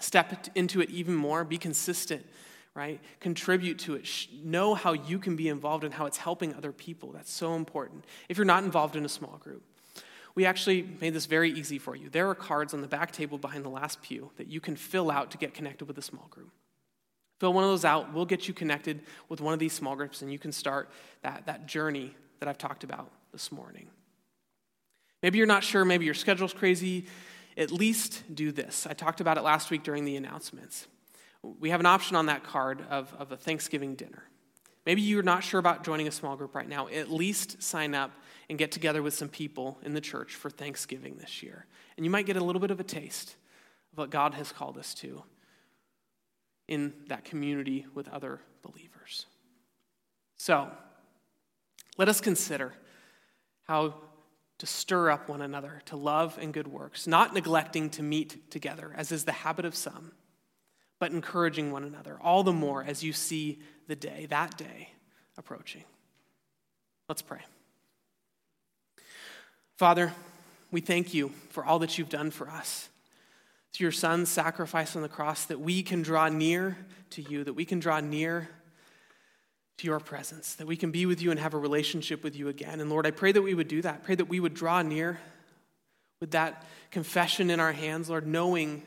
step 0.00 0.48
into 0.54 0.80
it 0.80 0.90
even 0.90 1.14
more, 1.14 1.44
be 1.44 1.58
consistent, 1.58 2.24
right? 2.74 3.00
Contribute 3.20 3.78
to 3.80 3.94
it. 3.94 4.08
Know 4.42 4.74
how 4.74 4.92
you 4.92 5.18
can 5.18 5.36
be 5.36 5.48
involved 5.48 5.84
and 5.84 5.94
how 5.94 6.06
it's 6.06 6.18
helping 6.18 6.54
other 6.54 6.72
people. 6.72 7.12
That's 7.12 7.32
so 7.32 7.54
important. 7.54 8.04
If 8.28 8.36
you're 8.36 8.44
not 8.44 8.64
involved 8.64 8.96
in 8.96 9.04
a 9.04 9.08
small 9.08 9.38
group, 9.38 9.62
we 10.34 10.44
actually 10.44 10.82
made 11.00 11.14
this 11.14 11.26
very 11.26 11.52
easy 11.52 11.78
for 11.78 11.94
you. 11.94 12.10
There 12.10 12.28
are 12.28 12.34
cards 12.34 12.74
on 12.74 12.80
the 12.80 12.88
back 12.88 13.12
table 13.12 13.38
behind 13.38 13.64
the 13.64 13.68
last 13.70 14.02
pew 14.02 14.32
that 14.36 14.48
you 14.48 14.60
can 14.60 14.74
fill 14.74 15.10
out 15.10 15.30
to 15.30 15.38
get 15.38 15.54
connected 15.54 15.86
with 15.86 15.96
a 15.96 16.02
small 16.02 16.26
group. 16.28 16.50
Fill 17.40 17.52
one 17.52 17.64
of 17.64 17.70
those 17.70 17.84
out. 17.84 18.12
We'll 18.12 18.26
get 18.26 18.48
you 18.48 18.54
connected 18.54 19.02
with 19.28 19.40
one 19.40 19.52
of 19.52 19.58
these 19.58 19.72
small 19.72 19.96
groups, 19.96 20.22
and 20.22 20.32
you 20.32 20.38
can 20.38 20.52
start 20.52 20.90
that, 21.22 21.46
that 21.46 21.66
journey 21.66 22.14
that 22.40 22.48
I've 22.48 22.58
talked 22.58 22.84
about 22.84 23.10
this 23.32 23.50
morning. 23.50 23.88
Maybe 25.22 25.38
you're 25.38 25.46
not 25.46 25.64
sure, 25.64 25.84
maybe 25.84 26.04
your 26.04 26.14
schedule's 26.14 26.52
crazy. 26.52 27.06
At 27.56 27.70
least 27.70 28.22
do 28.34 28.52
this. 28.52 28.86
I 28.88 28.92
talked 28.92 29.20
about 29.20 29.38
it 29.38 29.42
last 29.42 29.70
week 29.70 29.82
during 29.82 30.04
the 30.04 30.16
announcements. 30.16 30.86
We 31.42 31.70
have 31.70 31.80
an 31.80 31.86
option 31.86 32.16
on 32.16 32.26
that 32.26 32.44
card 32.44 32.84
of, 32.90 33.12
of 33.18 33.32
a 33.32 33.36
Thanksgiving 33.36 33.94
dinner. 33.94 34.24
Maybe 34.86 35.02
you're 35.02 35.22
not 35.22 35.42
sure 35.42 35.60
about 35.60 35.82
joining 35.84 36.08
a 36.08 36.10
small 36.10 36.36
group 36.36 36.54
right 36.54 36.68
now. 36.68 36.88
At 36.88 37.10
least 37.10 37.62
sign 37.62 37.94
up 37.94 38.10
and 38.50 38.58
get 38.58 38.70
together 38.70 39.02
with 39.02 39.14
some 39.14 39.28
people 39.28 39.78
in 39.82 39.94
the 39.94 40.00
church 40.00 40.34
for 40.34 40.50
Thanksgiving 40.50 41.16
this 41.16 41.42
year. 41.42 41.66
And 41.96 42.04
you 42.04 42.10
might 42.10 42.26
get 42.26 42.36
a 42.36 42.44
little 42.44 42.60
bit 42.60 42.70
of 42.70 42.80
a 42.80 42.84
taste 42.84 43.36
of 43.92 43.98
what 43.98 44.10
God 44.10 44.34
has 44.34 44.52
called 44.52 44.76
us 44.76 44.92
to 44.94 45.22
in 46.68 46.92
that 47.08 47.24
community 47.24 47.86
with 47.94 48.08
other 48.08 48.40
believers. 48.62 49.26
So, 50.36 50.70
let 51.96 52.08
us 52.08 52.20
consider 52.20 52.74
how 53.64 53.94
to 54.58 54.66
stir 54.66 55.10
up 55.10 55.28
one 55.28 55.42
another 55.42 55.82
to 55.86 55.96
love 55.96 56.38
and 56.40 56.52
good 56.52 56.68
works, 56.68 57.06
not 57.06 57.34
neglecting 57.34 57.90
to 57.90 58.02
meet 58.02 58.50
together, 58.50 58.92
as 58.96 59.12
is 59.12 59.24
the 59.24 59.32
habit 59.32 59.64
of 59.64 59.74
some, 59.74 60.12
but 60.98 61.12
encouraging 61.12 61.72
one 61.72 61.84
another, 61.84 62.18
all 62.20 62.42
the 62.42 62.52
more 62.52 62.82
as 62.82 63.02
you 63.02 63.12
see 63.12 63.60
the 63.88 63.96
day, 63.96 64.26
that 64.30 64.56
day, 64.56 64.90
approaching. 65.36 65.84
Let's 67.08 67.22
pray. 67.22 67.40
Father, 69.76 70.12
we 70.70 70.80
thank 70.80 71.12
you 71.12 71.32
for 71.50 71.64
all 71.64 71.80
that 71.80 71.98
you've 71.98 72.08
done 72.08 72.30
for 72.30 72.48
us. 72.48 72.88
Through 73.74 73.86
your 73.86 73.92
son's 73.92 74.28
sacrifice 74.28 74.94
on 74.94 75.02
the 75.02 75.08
cross, 75.08 75.46
that 75.46 75.60
we 75.60 75.82
can 75.82 76.02
draw 76.02 76.28
near 76.28 76.78
to 77.10 77.22
you, 77.22 77.42
that 77.42 77.54
we 77.54 77.64
can 77.64 77.80
draw 77.80 77.98
near 77.98 78.48
to 79.78 79.86
your 79.86 79.98
presence, 79.98 80.54
that 80.54 80.66
we 80.68 80.76
can 80.76 80.92
be 80.92 81.06
with 81.06 81.20
you 81.20 81.32
and 81.32 81.40
have 81.40 81.54
a 81.54 81.58
relationship 81.58 82.22
with 82.22 82.36
you 82.36 82.48
again. 82.48 82.78
And 82.78 82.88
Lord, 82.88 83.04
I 83.04 83.10
pray 83.10 83.32
that 83.32 83.42
we 83.42 83.52
would 83.52 83.66
do 83.66 83.82
that. 83.82 84.04
Pray 84.04 84.14
that 84.14 84.26
we 84.26 84.38
would 84.38 84.54
draw 84.54 84.82
near 84.82 85.18
with 86.20 86.30
that 86.30 86.64
confession 86.92 87.50
in 87.50 87.58
our 87.58 87.72
hands, 87.72 88.08
Lord, 88.08 88.26
knowing 88.26 88.84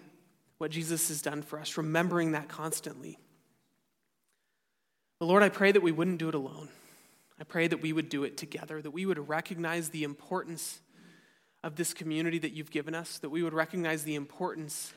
what 0.57 0.71
Jesus 0.71 1.09
has 1.09 1.21
done 1.21 1.41
for 1.41 1.59
us, 1.59 1.77
remembering 1.77 2.31
that 2.31 2.47
constantly. 2.47 3.19
But 5.19 5.25
Lord, 5.25 5.43
I 5.43 5.49
pray 5.49 5.73
that 5.73 5.83
we 5.83 5.91
wouldn't 5.91 6.19
do 6.19 6.29
it 6.29 6.35
alone. 6.35 6.69
I 7.39 7.43
pray 7.43 7.67
that 7.67 7.81
we 7.81 7.91
would 7.91 8.07
do 8.07 8.23
it 8.23 8.37
together, 8.37 8.81
that 8.81 8.91
we 8.91 9.05
would 9.05 9.27
recognize 9.27 9.89
the 9.89 10.03
importance 10.05 10.79
of 11.63 11.75
this 11.75 11.93
community 11.93 12.39
that 12.39 12.53
you've 12.53 12.71
given 12.71 12.95
us, 12.95 13.19
that 13.19 13.29
we 13.29 13.43
would 13.43 13.53
recognize 13.53 14.03
the 14.03 14.15
importance 14.15 14.93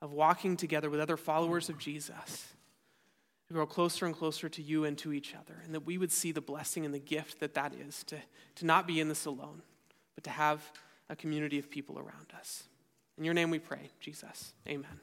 of 0.00 0.12
walking 0.12 0.56
together 0.56 0.90
with 0.90 1.00
other 1.00 1.16
followers 1.16 1.68
of 1.68 1.78
Jesus 1.78 2.48
to 3.48 3.54
grow 3.54 3.66
closer 3.66 4.06
and 4.06 4.14
closer 4.14 4.48
to 4.48 4.62
you 4.62 4.84
and 4.84 4.96
to 4.98 5.12
each 5.12 5.34
other, 5.34 5.60
and 5.64 5.74
that 5.74 5.86
we 5.86 5.98
would 5.98 6.10
see 6.10 6.32
the 6.32 6.40
blessing 6.40 6.84
and 6.84 6.94
the 6.94 6.98
gift 6.98 7.40
that 7.40 7.54
that 7.54 7.74
is 7.74 8.02
to, 8.04 8.16
to 8.56 8.66
not 8.66 8.86
be 8.86 9.00
in 9.00 9.08
this 9.08 9.26
alone, 9.26 9.62
but 10.14 10.24
to 10.24 10.30
have 10.30 10.72
a 11.08 11.16
community 11.16 11.58
of 11.58 11.70
people 11.70 11.98
around 11.98 12.32
us. 12.38 12.64
In 13.18 13.24
your 13.24 13.34
name 13.34 13.50
we 13.50 13.58
pray, 13.58 13.90
Jesus. 14.00 14.54
Amen. 14.66 15.02